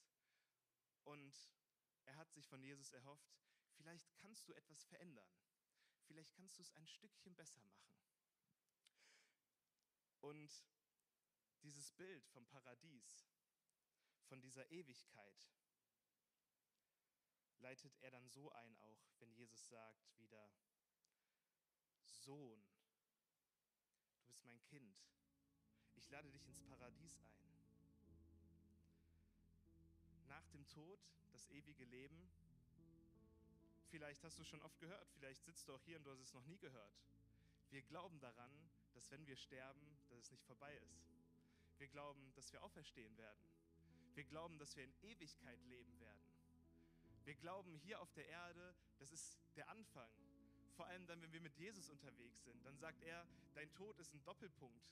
Und 1.03 1.35
er 2.05 2.15
hat 2.17 2.31
sich 2.31 2.47
von 2.47 2.63
Jesus 2.63 2.91
erhofft, 2.91 3.33
vielleicht 3.75 4.15
kannst 4.17 4.47
du 4.47 4.53
etwas 4.53 4.83
verändern. 4.85 5.29
Vielleicht 6.05 6.33
kannst 6.33 6.57
du 6.57 6.61
es 6.61 6.71
ein 6.73 6.87
Stückchen 6.87 7.35
besser 7.35 7.61
machen. 7.61 7.93
Und 10.19 10.51
dieses 11.63 11.91
Bild 11.91 12.27
vom 12.27 12.45
Paradies, 12.47 13.29
von 14.25 14.41
dieser 14.41 14.69
Ewigkeit, 14.71 15.49
leitet 17.57 17.97
er 18.01 18.11
dann 18.11 18.27
so 18.27 18.51
ein, 18.51 18.77
auch 18.77 18.99
wenn 19.19 19.33
Jesus 19.33 19.67
sagt 19.69 20.17
wieder, 20.17 20.51
Sohn, 22.05 22.65
du 24.17 24.25
bist 24.25 24.43
mein 24.43 24.61
Kind, 24.63 25.12
ich 26.03 26.09
lade 26.09 26.29
dich 26.31 26.45
ins 26.47 26.61
Paradies 26.63 27.17
ein 27.17 27.33
nach 30.27 30.45
dem 30.49 30.67
Tod 30.67 30.99
das 31.31 31.47
ewige 31.49 31.85
Leben. 31.85 32.29
Vielleicht 33.89 34.23
hast 34.23 34.37
du 34.37 34.43
schon 34.43 34.61
oft 34.63 34.77
gehört, 34.79 35.07
vielleicht 35.11 35.43
sitzt 35.45 35.67
du 35.67 35.73
auch 35.73 35.83
hier 35.83 35.97
und 35.97 36.03
du 36.03 36.11
hast 36.11 36.19
es 36.19 36.33
noch 36.33 36.43
nie 36.45 36.57
gehört. 36.57 36.93
Wir 37.69 37.81
glauben 37.83 38.19
daran, 38.19 38.51
dass 38.93 39.09
wenn 39.11 39.25
wir 39.25 39.37
sterben, 39.37 39.79
dass 40.09 40.19
es 40.19 40.31
nicht 40.31 40.43
vorbei 40.45 40.75
ist. 40.75 41.07
Wir 41.77 41.87
glauben, 41.87 42.33
dass 42.35 42.51
wir 42.51 42.61
auferstehen 42.63 43.15
werden. 43.17 43.47
Wir 44.13 44.25
glauben, 44.25 44.59
dass 44.59 44.75
wir 44.75 44.83
in 44.83 44.93
Ewigkeit 45.03 45.63
leben 45.63 45.99
werden. 45.99 46.33
Wir 47.23 47.35
glauben 47.35 47.75
hier 47.77 48.01
auf 48.01 48.11
der 48.13 48.27
Erde, 48.27 48.75
das 48.99 49.11
ist 49.11 49.39
der 49.55 49.69
Anfang. 49.69 50.09
Vor 50.75 50.85
allem 50.87 51.07
dann, 51.07 51.21
wenn 51.21 51.31
wir 51.31 51.41
mit 51.41 51.55
Jesus 51.55 51.89
unterwegs 51.89 52.43
sind, 52.43 52.65
dann 52.65 52.77
sagt 52.77 53.01
er, 53.03 53.25
dein 53.53 53.71
Tod 53.73 53.97
ist 53.99 54.13
ein 54.13 54.23
Doppelpunkt. 54.23 54.83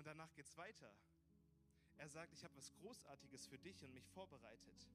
Und 0.00 0.06
danach 0.06 0.32
geht 0.32 0.46
es 0.46 0.56
weiter. 0.56 0.90
Er 1.98 2.08
sagt, 2.08 2.32
ich 2.32 2.42
habe 2.42 2.56
was 2.56 2.72
Großartiges 2.72 3.46
für 3.46 3.58
dich 3.58 3.84
und 3.84 3.92
mich 3.92 4.08
vorbereitet. 4.08 4.88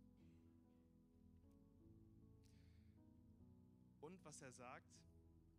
Und 4.01 4.25
was 4.25 4.41
er 4.41 4.51
sagt, 4.51 4.97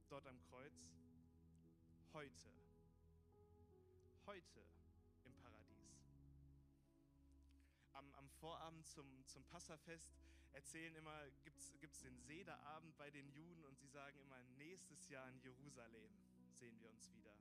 dort 0.09 0.27
am 0.27 0.41
Kreuz, 0.51 0.73
heute, 2.13 2.51
heute 4.27 4.67
im 5.25 5.37
Paradies. 5.37 5.95
Am, 7.93 8.13
am 8.15 8.29
Vorabend 8.41 8.85
zum, 8.89 9.25
zum 9.29 9.45
Passafest 9.45 10.11
erzählen 10.55 10.97
immer, 10.97 11.31
gibt 11.45 11.61
es 11.61 12.01
den 12.01 12.19
Sederabend 12.19 12.97
bei 12.97 13.13
den 13.13 13.31
Juden 13.31 13.65
und 13.65 13.79
sie 13.79 13.87
sagen 13.87 14.19
immer, 14.19 14.43
nächstes 14.59 15.09
Jahr 15.09 15.29
in 15.29 15.39
Jerusalem 15.39 16.11
sehen 16.51 16.77
wir 16.81 16.91
uns 16.91 17.09
wieder. 17.13 17.37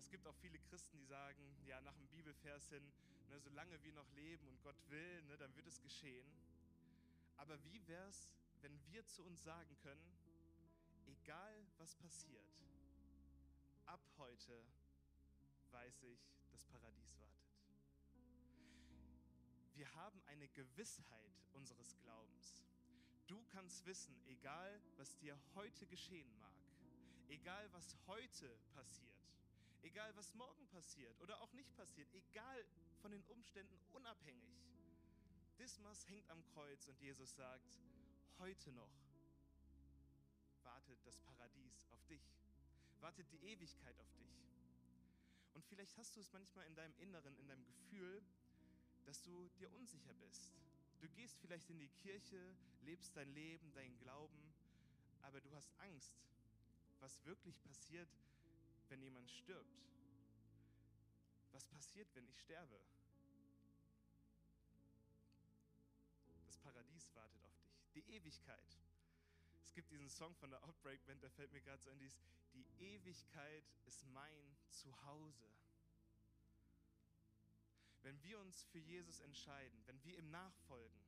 Es 0.00 0.08
gibt 0.08 0.26
auch 0.26 0.34
viele 0.36 0.58
Christen, 0.58 0.96
die 0.96 1.04
sagen, 1.04 1.44
ja, 1.66 1.78
nach 1.82 1.94
dem 1.94 2.08
Bibelvers 2.08 2.70
hin, 2.70 2.82
ne, 3.28 3.38
solange 3.38 3.82
wir 3.82 3.92
noch 3.92 4.10
leben 4.12 4.48
und 4.48 4.62
Gott 4.62 4.78
will, 4.88 5.22
ne, 5.24 5.36
dann 5.36 5.54
wird 5.56 5.66
es 5.66 5.78
geschehen. 5.82 6.26
Aber 7.36 7.62
wie 7.64 7.86
wäre 7.86 8.08
es, 8.08 8.32
wenn 8.62 8.72
wir 8.86 9.06
zu 9.06 9.22
uns 9.22 9.42
sagen 9.42 9.76
können, 9.82 10.16
egal 11.06 11.66
was 11.76 11.94
passiert, 11.96 12.48
ab 13.84 14.00
heute 14.16 14.64
weiß 15.70 16.02
ich, 16.04 16.18
das 16.50 16.64
Paradies 16.64 17.14
wartet. 17.18 17.50
Wir 19.74 19.94
haben 19.96 20.22
eine 20.28 20.48
Gewissheit 20.48 21.44
unseres 21.52 21.94
Glaubens. 21.98 22.62
Du 23.26 23.44
kannst 23.50 23.84
wissen, 23.84 24.18
egal 24.28 24.80
was 24.96 25.14
dir 25.18 25.38
heute 25.54 25.86
geschehen 25.86 26.34
mag, 26.38 26.54
egal 27.28 27.70
was 27.72 27.94
heute 28.06 28.58
passiert, 28.72 29.10
Egal, 29.82 30.14
was 30.16 30.34
morgen 30.34 30.66
passiert 30.68 31.18
oder 31.20 31.40
auch 31.40 31.52
nicht 31.52 31.74
passiert, 31.76 32.08
egal 32.12 32.64
von 33.00 33.10
den 33.10 33.24
Umständen 33.24 33.78
unabhängig. 33.92 34.50
Dismas 35.58 36.08
hängt 36.08 36.28
am 36.30 36.44
Kreuz 36.54 36.86
und 36.88 37.00
Jesus 37.00 37.34
sagt, 37.34 37.78
heute 38.38 38.72
noch 38.72 38.90
wartet 40.62 40.98
das 41.04 41.18
Paradies 41.20 41.86
auf 41.92 42.04
dich, 42.06 42.22
wartet 43.00 43.30
die 43.32 43.42
Ewigkeit 43.44 43.98
auf 44.00 44.12
dich. 44.14 44.30
Und 45.54 45.64
vielleicht 45.66 45.96
hast 45.96 46.16
du 46.16 46.20
es 46.20 46.32
manchmal 46.32 46.66
in 46.66 46.74
deinem 46.74 46.94
Inneren, 46.98 47.36
in 47.38 47.48
deinem 47.48 47.64
Gefühl, 47.64 48.22
dass 49.04 49.22
du 49.22 49.48
dir 49.58 49.72
unsicher 49.72 50.14
bist. 50.14 50.52
Du 51.00 51.08
gehst 51.08 51.38
vielleicht 51.40 51.68
in 51.70 51.78
die 51.78 51.88
Kirche, 51.88 52.54
lebst 52.82 53.16
dein 53.16 53.32
Leben, 53.34 53.72
deinen 53.72 53.98
Glauben, 53.98 54.54
aber 55.22 55.40
du 55.40 55.50
hast 55.54 55.72
Angst, 55.80 56.14
was 57.00 57.24
wirklich 57.24 57.60
passiert, 57.62 58.08
wenn 58.90 59.02
jemand 59.02 59.30
stirbt? 59.30 59.80
Was 61.52 61.64
passiert, 61.66 62.08
wenn 62.14 62.26
ich 62.26 62.38
sterbe? 62.40 62.80
Das 66.46 66.58
Paradies 66.58 67.14
wartet 67.14 67.44
auf 67.44 67.58
dich, 67.60 67.78
die 67.94 68.12
Ewigkeit. 68.14 68.78
Es 69.62 69.72
gibt 69.72 69.90
diesen 69.90 70.08
Song 70.08 70.34
von 70.36 70.50
der 70.50 70.62
Outbreak 70.64 71.04
Band, 71.06 71.22
der 71.22 71.30
fällt 71.30 71.52
mir 71.52 71.60
gerade 71.60 71.82
so 71.82 71.90
ein, 71.90 71.98
dies, 71.98 72.18
die 72.54 72.66
Ewigkeit 72.78 73.64
ist 73.86 74.04
mein 74.06 74.56
Zuhause. 74.70 75.48
Wenn 78.02 78.20
wir 78.22 78.40
uns 78.40 78.64
für 78.64 78.78
Jesus 78.78 79.20
entscheiden, 79.20 79.82
wenn 79.86 80.02
wir 80.02 80.18
ihm 80.18 80.30
nachfolgen, 80.30 81.00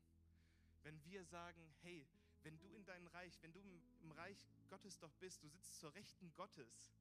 wenn 0.82 1.02
wir 1.04 1.24
sagen, 1.24 1.74
hey, 1.82 2.06
wenn 2.42 2.58
du 2.58 2.68
in 2.74 2.84
deinem 2.84 3.06
Reich, 3.08 3.40
wenn 3.42 3.52
du 3.52 3.60
im 4.02 4.12
Reich 4.12 4.38
Gottes 4.68 4.98
doch 4.98 5.12
bist, 5.14 5.42
du 5.42 5.48
sitzt 5.48 5.78
zur 5.78 5.94
Rechten 5.94 6.32
Gottes, 6.34 6.92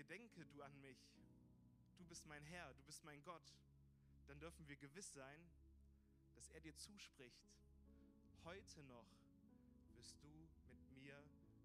gedenke 0.00 0.46
du 0.46 0.62
an 0.62 0.80
mich, 0.80 0.98
du 1.98 2.06
bist 2.06 2.24
mein 2.24 2.42
Herr, 2.44 2.72
du 2.72 2.82
bist 2.84 3.04
mein 3.04 3.22
Gott, 3.22 3.52
dann 4.28 4.40
dürfen 4.40 4.66
wir 4.66 4.76
gewiss 4.76 5.12
sein, 5.12 5.40
dass 6.36 6.48
er 6.48 6.60
dir 6.62 6.74
zuspricht, 6.74 7.52
heute 8.44 8.82
noch 8.84 9.04
wirst 9.96 10.16
du 10.22 10.48
mit 10.70 10.90
mir 10.92 11.22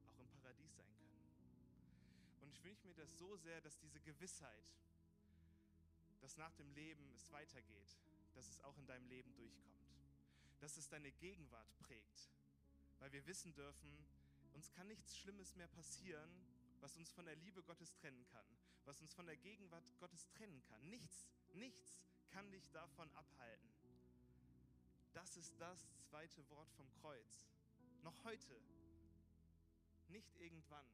auch 0.09 0.19
im 0.19 0.27
Paradies 0.27 0.75
sein 0.75 0.93
können. 0.97 1.15
Und 2.41 2.51
ich 2.51 2.61
wünsche 2.61 2.85
mir 2.85 2.95
das 2.95 3.17
so 3.17 3.37
sehr, 3.37 3.61
dass 3.61 3.79
diese 3.79 4.01
Gewissheit, 4.01 4.65
dass 6.19 6.35
nach 6.35 6.53
dem 6.55 6.69
Leben 6.73 7.13
es 7.15 7.31
weitergeht, 7.31 7.97
dass 8.33 8.49
es 8.49 8.59
auch 8.65 8.77
in 8.77 8.85
deinem 8.85 9.07
Leben 9.07 9.33
durchkommt. 9.35 9.79
Dass 10.59 10.75
es 10.75 10.89
deine 10.89 11.11
Gegenwart 11.13 11.73
prägt. 11.79 12.29
Weil 12.99 13.13
wir 13.13 13.25
wissen 13.27 13.53
dürfen, 13.53 14.05
uns 14.51 14.69
kann 14.71 14.87
nichts 14.87 15.15
Schlimmes 15.15 15.55
mehr 15.55 15.69
passieren, 15.69 16.29
was 16.81 16.97
uns 16.97 17.11
von 17.11 17.25
der 17.25 17.35
Liebe 17.35 17.63
Gottes 17.63 17.93
trennen 17.93 18.25
kann, 18.27 18.45
was 18.85 19.01
uns 19.01 19.13
von 19.13 19.25
der 19.25 19.37
Gegenwart 19.37 19.83
Gottes 19.99 20.27
trennen 20.29 20.61
kann. 20.63 20.81
Nichts, 20.89 21.27
nichts 21.53 21.99
kann 22.29 22.51
dich 22.51 22.69
davon 22.71 23.09
abhalten. 23.11 23.69
Das 25.13 25.37
ist 25.37 25.59
das 25.59 25.79
zweite 26.03 26.47
Wort 26.49 26.69
vom 26.73 26.91
Kreuz. 27.01 27.47
Noch 28.03 28.23
heute, 28.23 28.61
nicht 30.09 30.35
irgendwann. 30.35 30.85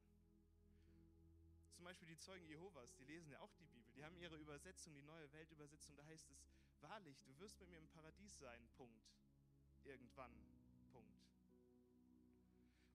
Zum 1.73 1.85
Beispiel 1.85 2.09
die 2.09 2.19
Zeugen 2.19 2.45
Jehovas, 2.47 2.93
die 2.95 3.05
lesen 3.05 3.31
ja 3.31 3.39
auch 3.39 3.53
die 3.53 3.65
Bibel. 3.65 3.91
Die 3.93 4.05
haben 4.05 4.15
ihre 4.17 4.37
Übersetzung, 4.37 4.93
die 4.93 5.01
neue 5.01 5.31
Weltübersetzung. 5.33 5.95
Da 5.95 6.05
heißt 6.05 6.29
es, 6.29 6.45
wahrlich, 6.81 7.23
du 7.23 7.37
wirst 7.39 7.59
mit 7.59 7.69
mir 7.69 7.79
im 7.79 7.87
Paradies 7.89 8.37
sein. 8.37 8.69
Punkt. 8.77 9.03
Irgendwann. 9.83 10.31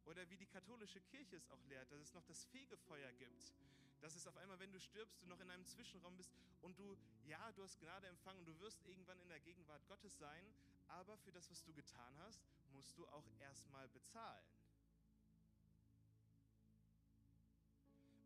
Oder 0.06 0.28
wie 0.30 0.36
die 0.36 0.46
katholische 0.46 1.00
Kirche 1.00 1.36
es 1.36 1.50
auch 1.50 1.62
lehrt, 1.64 1.90
dass 1.90 2.00
es 2.00 2.14
noch 2.14 2.24
das 2.24 2.44
Fegefeuer 2.46 3.12
gibt. 3.12 3.52
Dass 4.00 4.14
es 4.14 4.26
auf 4.26 4.36
einmal, 4.36 4.58
wenn 4.58 4.72
du 4.72 4.80
stirbst, 4.80 5.20
du 5.22 5.26
noch 5.26 5.40
in 5.40 5.50
einem 5.50 5.64
Zwischenraum 5.66 6.16
bist 6.16 6.32
und 6.62 6.78
du, 6.78 6.96
ja, 7.24 7.52
du 7.52 7.62
hast 7.62 7.78
Gnade 7.80 8.06
empfangen 8.06 8.40
und 8.40 8.46
du 8.46 8.58
wirst 8.60 8.80
irgendwann 8.86 9.18
in 9.20 9.28
der 9.28 9.40
Gegenwart 9.40 9.86
Gottes 9.88 10.16
sein, 10.18 10.44
aber 10.88 11.16
für 11.18 11.32
das, 11.32 11.50
was 11.50 11.64
du 11.64 11.72
getan 11.72 12.16
hast, 12.18 12.40
musst 12.72 12.96
du 12.98 13.06
auch 13.08 13.24
erstmal 13.40 13.88
bezahlen. 13.88 14.44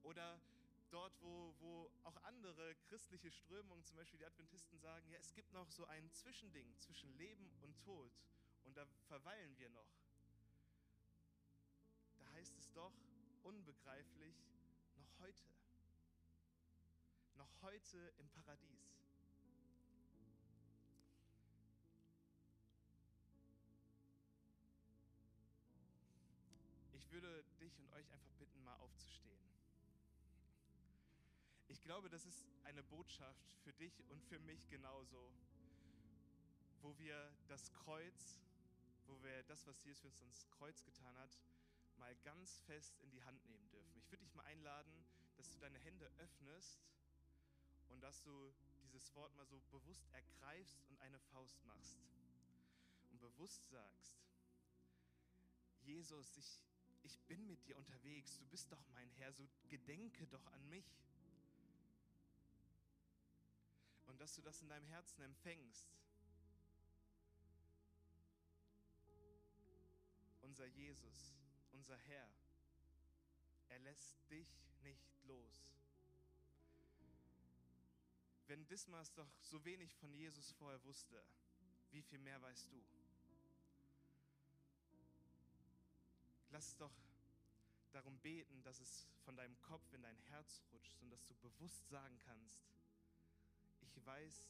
Oder 0.02 0.40
dort, 0.90 1.12
wo, 1.22 1.54
wo 1.60 1.90
auch 2.02 2.16
andere 2.24 2.74
christliche 2.88 3.30
Strömungen, 3.30 3.84
zum 3.84 3.96
Beispiel 3.96 4.18
die 4.18 4.26
Adventisten, 4.26 4.78
sagen, 4.78 5.08
ja, 5.10 5.18
es 5.18 5.32
gibt 5.34 5.52
noch 5.52 5.70
so 5.70 5.84
ein 5.86 6.10
Zwischending 6.10 6.76
zwischen 6.78 7.16
Leben 7.16 7.50
und 7.62 7.78
Tod 7.80 8.12
und 8.64 8.76
da 8.76 8.84
verweilen 9.06 9.56
wir 9.58 9.70
noch. 9.70 9.86
Heißt 12.40 12.56
es 12.56 12.72
doch 12.72 12.94
unbegreiflich, 13.42 14.34
noch 14.96 15.18
heute. 15.18 15.44
Noch 17.36 17.50
heute 17.60 18.14
im 18.16 18.30
Paradies. 18.30 18.96
Ich 26.94 27.12
würde 27.12 27.44
dich 27.60 27.78
und 27.78 27.92
euch 27.92 28.10
einfach 28.10 28.32
bitten, 28.38 28.64
mal 28.64 28.76
aufzustehen. 28.76 29.38
Ich 31.68 31.82
glaube, 31.82 32.08
das 32.08 32.24
ist 32.24 32.46
eine 32.64 32.82
Botschaft 32.84 33.52
für 33.64 33.74
dich 33.74 34.02
und 34.08 34.24
für 34.24 34.38
mich 34.38 34.66
genauso, 34.70 35.30
wo 36.80 36.96
wir 36.96 37.34
das 37.48 37.70
Kreuz, 37.74 38.38
wo 39.08 39.22
wir 39.22 39.42
das, 39.42 39.66
was 39.66 39.84
Jesus 39.84 40.00
für 40.00 40.08
uns 40.08 40.22
ans 40.22 40.48
Kreuz 40.48 40.82
getan 40.84 41.18
hat, 41.18 41.38
mal 42.00 42.16
ganz 42.24 42.58
fest 42.60 42.98
in 43.00 43.10
die 43.10 43.22
Hand 43.22 43.46
nehmen 43.46 43.68
dürfen. 43.70 43.96
Ich 43.98 44.10
würde 44.10 44.24
dich 44.24 44.34
mal 44.34 44.44
einladen, 44.44 45.04
dass 45.36 45.50
du 45.50 45.58
deine 45.58 45.78
Hände 45.78 46.10
öffnest 46.18 46.80
und 47.88 48.00
dass 48.00 48.22
du 48.22 48.52
dieses 48.82 49.14
Wort 49.14 49.34
mal 49.36 49.46
so 49.46 49.60
bewusst 49.70 50.08
ergreifst 50.12 50.82
und 50.88 50.98
eine 50.98 51.20
Faust 51.20 51.62
machst 51.66 52.00
und 53.10 53.20
bewusst 53.20 53.68
sagst, 53.68 54.18
Jesus, 55.82 56.36
ich, 56.36 56.60
ich 57.02 57.20
bin 57.22 57.46
mit 57.46 57.64
dir 57.66 57.76
unterwegs, 57.76 58.38
du 58.38 58.46
bist 58.46 58.72
doch 58.72 58.82
mein 58.88 59.10
Herr, 59.12 59.32
so 59.32 59.46
gedenke 59.68 60.26
doch 60.26 60.46
an 60.46 60.68
mich. 60.68 60.86
Und 64.06 64.20
dass 64.20 64.34
du 64.34 64.42
das 64.42 64.60
in 64.62 64.68
deinem 64.68 64.86
Herzen 64.86 65.22
empfängst. 65.22 65.88
Unser 70.40 70.66
Jesus, 70.66 71.39
unser 71.72 71.96
Herr, 71.96 72.28
er 73.68 73.78
lässt 73.80 74.18
dich 74.30 74.48
nicht 74.82 75.24
los. 75.24 75.70
Wenn 78.46 78.66
Dismas 78.66 79.12
doch 79.14 79.30
so 79.42 79.64
wenig 79.64 79.94
von 79.94 80.12
Jesus 80.12 80.50
vorher 80.52 80.82
wusste, 80.84 81.22
wie 81.92 82.02
viel 82.02 82.18
mehr 82.18 82.40
weißt 82.42 82.72
du? 82.72 82.82
Lass 86.50 86.76
doch 86.76 86.92
darum 87.92 88.18
beten, 88.18 88.62
dass 88.64 88.80
es 88.80 89.06
von 89.24 89.36
deinem 89.36 89.60
Kopf 89.62 89.92
in 89.92 90.02
dein 90.02 90.18
Herz 90.30 90.62
rutscht 90.72 91.00
und 91.00 91.10
dass 91.10 91.24
du 91.26 91.34
bewusst 91.36 91.88
sagen 91.88 92.18
kannst, 92.24 92.64
ich 93.82 94.04
weiß, 94.04 94.48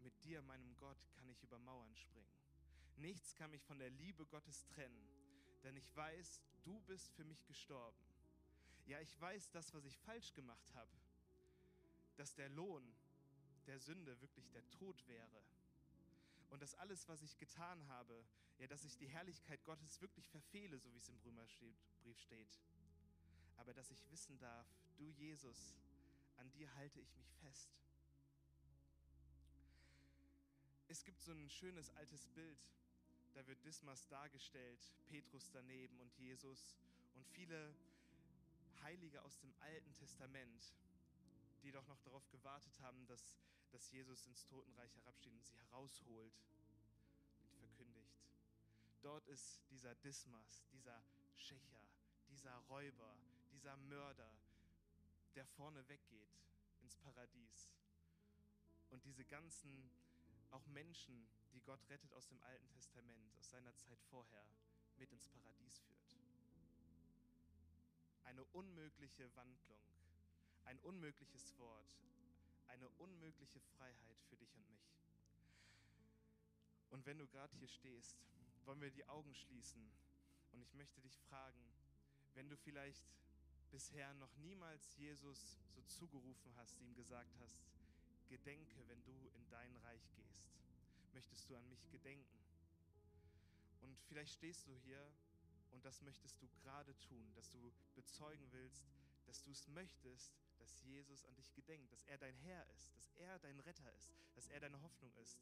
mit 0.00 0.24
dir, 0.24 0.42
meinem 0.42 0.76
Gott, 0.78 0.98
kann 1.16 1.28
ich 1.28 1.42
über 1.42 1.58
Mauern 1.58 1.96
springen. 1.96 2.36
Nichts 2.96 3.34
kann 3.34 3.50
mich 3.50 3.62
von 3.62 3.78
der 3.78 3.90
Liebe 3.90 4.24
Gottes 4.26 4.66
trennen, 4.66 5.15
denn 5.66 5.76
ich 5.76 5.96
weiß, 5.96 6.40
du 6.62 6.78
bist 6.82 7.12
für 7.14 7.24
mich 7.24 7.44
gestorben. 7.44 7.98
Ja, 8.86 9.00
ich 9.00 9.20
weiß 9.20 9.50
das, 9.50 9.74
was 9.74 9.84
ich 9.84 9.98
falsch 9.98 10.32
gemacht 10.32 10.72
habe, 10.74 10.96
dass 12.14 12.36
der 12.36 12.48
Lohn 12.50 12.94
der 13.66 13.80
Sünde 13.80 14.20
wirklich 14.20 14.48
der 14.50 14.68
Tod 14.70 14.96
wäre. 15.08 15.42
Und 16.50 16.62
dass 16.62 16.76
alles, 16.76 17.08
was 17.08 17.20
ich 17.22 17.36
getan 17.36 17.84
habe, 17.88 18.24
ja, 18.58 18.68
dass 18.68 18.84
ich 18.84 18.96
die 18.96 19.08
Herrlichkeit 19.08 19.64
Gottes 19.64 20.00
wirklich 20.00 20.28
verfehle, 20.28 20.78
so 20.78 20.92
wie 20.94 20.98
es 20.98 21.08
im 21.08 21.18
Römerbrief 21.18 21.76
steht. 22.20 22.60
Aber 23.56 23.74
dass 23.74 23.90
ich 23.90 24.08
wissen 24.12 24.38
darf, 24.38 24.68
du 24.96 25.10
Jesus, 25.10 25.74
an 26.36 26.48
dir 26.52 26.72
halte 26.76 27.00
ich 27.00 27.16
mich 27.16 27.34
fest. 27.40 27.76
Es 30.86 31.02
gibt 31.02 31.20
so 31.20 31.32
ein 31.32 31.50
schönes 31.50 31.90
altes 31.96 32.28
Bild, 32.28 32.70
da 33.36 33.46
wird 33.46 33.62
Dismas 33.66 34.08
dargestellt, 34.08 34.80
Petrus 35.08 35.50
daneben 35.52 36.00
und 36.00 36.10
Jesus 36.16 36.74
und 37.14 37.26
viele 37.28 37.74
Heilige 38.82 39.22
aus 39.22 39.38
dem 39.40 39.52
Alten 39.60 39.92
Testament, 39.94 40.72
die 41.62 41.70
doch 41.70 41.86
noch 41.86 42.00
darauf 42.00 42.26
gewartet 42.30 42.80
haben, 42.80 43.06
dass, 43.06 43.36
dass 43.72 43.90
Jesus 43.90 44.26
ins 44.26 44.46
Totenreich 44.46 44.96
herabsteht 44.96 45.34
und 45.34 45.44
sie 45.44 45.56
herausholt 45.58 46.32
und 47.50 47.58
verkündigt. 47.58 48.24
Dort 49.02 49.28
ist 49.28 49.60
dieser 49.70 49.94
Dismas, 49.96 50.64
dieser 50.72 51.04
Schächer, 51.34 51.82
dieser 52.30 52.56
Räuber, 52.70 53.18
dieser 53.52 53.76
Mörder, 53.76 54.32
der 55.34 55.44
vorne 55.44 55.86
weggeht 55.90 56.40
ins 56.80 56.96
Paradies. 56.96 57.70
Und 58.88 59.04
diese 59.04 59.26
ganzen 59.26 59.90
auch 60.52 60.66
Menschen, 60.68 61.28
die 61.56 61.62
Gott 61.62 61.80
rettet 61.88 62.12
aus 62.12 62.28
dem 62.28 62.42
Alten 62.42 62.68
Testament, 62.68 63.34
aus 63.38 63.48
seiner 63.48 63.74
Zeit 63.76 63.98
vorher, 64.10 64.46
mit 64.98 65.10
ins 65.10 65.26
Paradies 65.26 65.78
führt. 65.78 66.16
Eine 68.24 68.44
unmögliche 68.52 69.34
Wandlung, 69.36 69.80
ein 70.64 70.78
unmögliches 70.80 71.56
Wort, 71.56 71.96
eine 72.66 72.86
unmögliche 72.98 73.60
Freiheit 73.60 74.20
für 74.28 74.36
dich 74.36 74.54
und 74.54 74.68
mich. 74.68 75.00
Und 76.90 77.06
wenn 77.06 77.18
du 77.18 77.26
gerade 77.26 77.56
hier 77.56 77.68
stehst, 77.68 78.18
wollen 78.66 78.82
wir 78.82 78.90
die 78.90 79.08
Augen 79.08 79.34
schließen. 79.34 79.90
Und 80.52 80.60
ich 80.60 80.74
möchte 80.74 81.00
dich 81.00 81.18
fragen, 81.20 81.72
wenn 82.34 82.50
du 82.50 82.56
vielleicht 82.58 83.06
bisher 83.70 84.12
noch 84.14 84.36
niemals 84.36 84.94
Jesus 84.98 85.58
so 85.74 85.80
zugerufen 85.84 86.54
hast, 86.56 86.78
ihm 86.80 86.94
gesagt 86.94 87.34
hast, 87.40 87.64
gedenke, 88.28 88.86
wenn 88.88 89.02
du 89.04 89.30
in 89.34 89.48
dein 89.48 89.74
Reich 89.76 90.06
gehst. 90.16 90.44
Möchtest 91.16 91.48
du 91.48 91.56
an 91.56 91.66
mich 91.70 91.88
gedenken? 91.88 92.38
Und 93.80 93.98
vielleicht 94.02 94.34
stehst 94.34 94.66
du 94.66 94.76
hier 94.84 95.10
und 95.70 95.82
das 95.82 96.02
möchtest 96.02 96.42
du 96.42 96.48
gerade 96.48 96.94
tun, 96.98 97.32
dass 97.34 97.48
du 97.48 97.72
bezeugen 97.94 98.46
willst, 98.52 98.84
dass 99.24 99.42
du 99.42 99.50
es 99.50 99.66
möchtest, 99.68 100.34
dass 100.58 100.82
Jesus 100.82 101.24
an 101.24 101.34
dich 101.36 101.54
gedenkt, 101.54 101.90
dass 101.90 102.02
er 102.02 102.18
dein 102.18 102.36
Herr 102.36 102.68
ist, 102.74 102.94
dass 102.98 103.10
er 103.12 103.38
dein 103.38 103.58
Retter 103.60 103.90
ist, 103.94 104.12
dass 104.34 104.48
er 104.48 104.60
deine 104.60 104.82
Hoffnung 104.82 105.10
ist. 105.22 105.38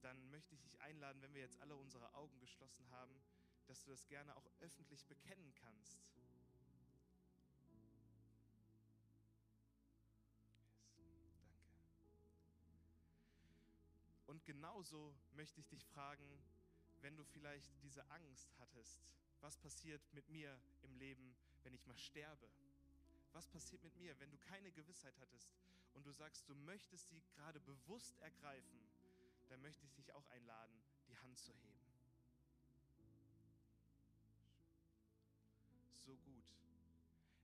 Dann 0.00 0.30
möchte 0.30 0.54
ich 0.54 0.62
dich 0.62 0.80
einladen, 0.80 1.20
wenn 1.20 1.34
wir 1.34 1.42
jetzt 1.42 1.60
alle 1.60 1.76
unsere 1.76 2.14
Augen 2.14 2.40
geschlossen 2.40 2.88
haben, 2.88 3.20
dass 3.66 3.84
du 3.84 3.90
das 3.90 4.08
gerne 4.08 4.34
auch 4.34 4.50
öffentlich 4.60 5.04
bekennen 5.04 5.52
kannst. 5.56 5.98
Und 14.36 14.44
genauso 14.44 15.16
möchte 15.32 15.60
ich 15.60 15.68
dich 15.68 15.82
fragen, 15.86 16.28
wenn 17.00 17.16
du 17.16 17.24
vielleicht 17.24 17.72
diese 17.82 18.04
Angst 18.10 18.52
hattest, 18.58 19.00
was 19.40 19.56
passiert 19.56 20.02
mit 20.12 20.28
mir 20.28 20.60
im 20.82 20.94
Leben, 20.96 21.34
wenn 21.62 21.72
ich 21.72 21.86
mal 21.86 21.96
sterbe? 21.96 22.46
Was 23.32 23.48
passiert 23.48 23.82
mit 23.82 23.96
mir, 23.96 24.14
wenn 24.20 24.30
du 24.30 24.36
keine 24.36 24.70
Gewissheit 24.72 25.18
hattest 25.20 25.48
und 25.94 26.04
du 26.04 26.12
sagst, 26.12 26.46
du 26.50 26.54
möchtest 26.54 27.08
sie 27.08 27.22
gerade 27.34 27.60
bewusst 27.60 28.18
ergreifen, 28.18 28.78
dann 29.48 29.62
möchte 29.62 29.86
ich 29.86 29.94
dich 29.94 30.12
auch 30.12 30.26
einladen, 30.26 30.82
die 31.08 31.16
Hand 31.16 31.38
zu 31.38 31.54
heben. 31.54 31.80
So 35.94 36.14
gut. 36.14 36.44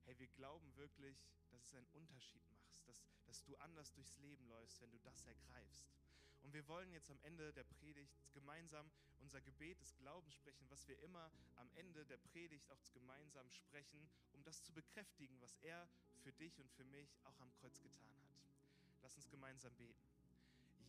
hey, 0.04 0.18
wir 0.18 0.28
glauben 0.28 0.76
wirklich, 0.76 1.16
dass 1.52 1.64
es 1.64 1.74
einen 1.74 1.88
Unterschied 1.94 2.46
macht, 2.50 2.86
dass, 2.86 3.02
dass 3.24 3.42
du 3.44 3.56
anders 3.56 3.94
durchs 3.94 4.18
Leben 4.18 4.46
läufst, 4.50 4.78
wenn 4.82 4.90
du 4.90 4.98
das 4.98 5.22
ergreifst. 5.22 5.86
Und 6.42 6.52
wir 6.52 6.66
wollen 6.68 6.92
jetzt 6.92 7.10
am 7.10 7.18
Ende 7.22 7.52
der 7.52 7.64
Predigt 7.64 8.12
gemeinsam 8.32 8.90
unser 9.20 9.40
Gebet 9.40 9.80
des 9.80 9.96
Glaubens 9.96 10.34
sprechen, 10.34 10.66
was 10.68 10.86
wir 10.88 10.98
immer 11.00 11.30
am 11.56 11.70
Ende 11.76 12.04
der 12.04 12.18
Predigt 12.18 12.68
auch 12.70 12.92
gemeinsam 12.92 13.48
sprechen, 13.50 14.08
um 14.32 14.42
das 14.42 14.62
zu 14.62 14.72
bekräftigen, 14.72 15.40
was 15.40 15.56
er 15.62 15.88
für 16.22 16.32
dich 16.32 16.58
und 16.58 16.70
für 16.72 16.84
mich 16.84 17.16
auch 17.24 17.40
am 17.40 17.52
Kreuz 17.54 17.80
getan 17.80 18.16
hat. 18.26 18.32
Lass 19.02 19.16
uns 19.16 19.28
gemeinsam 19.30 19.72
beten. 19.74 20.00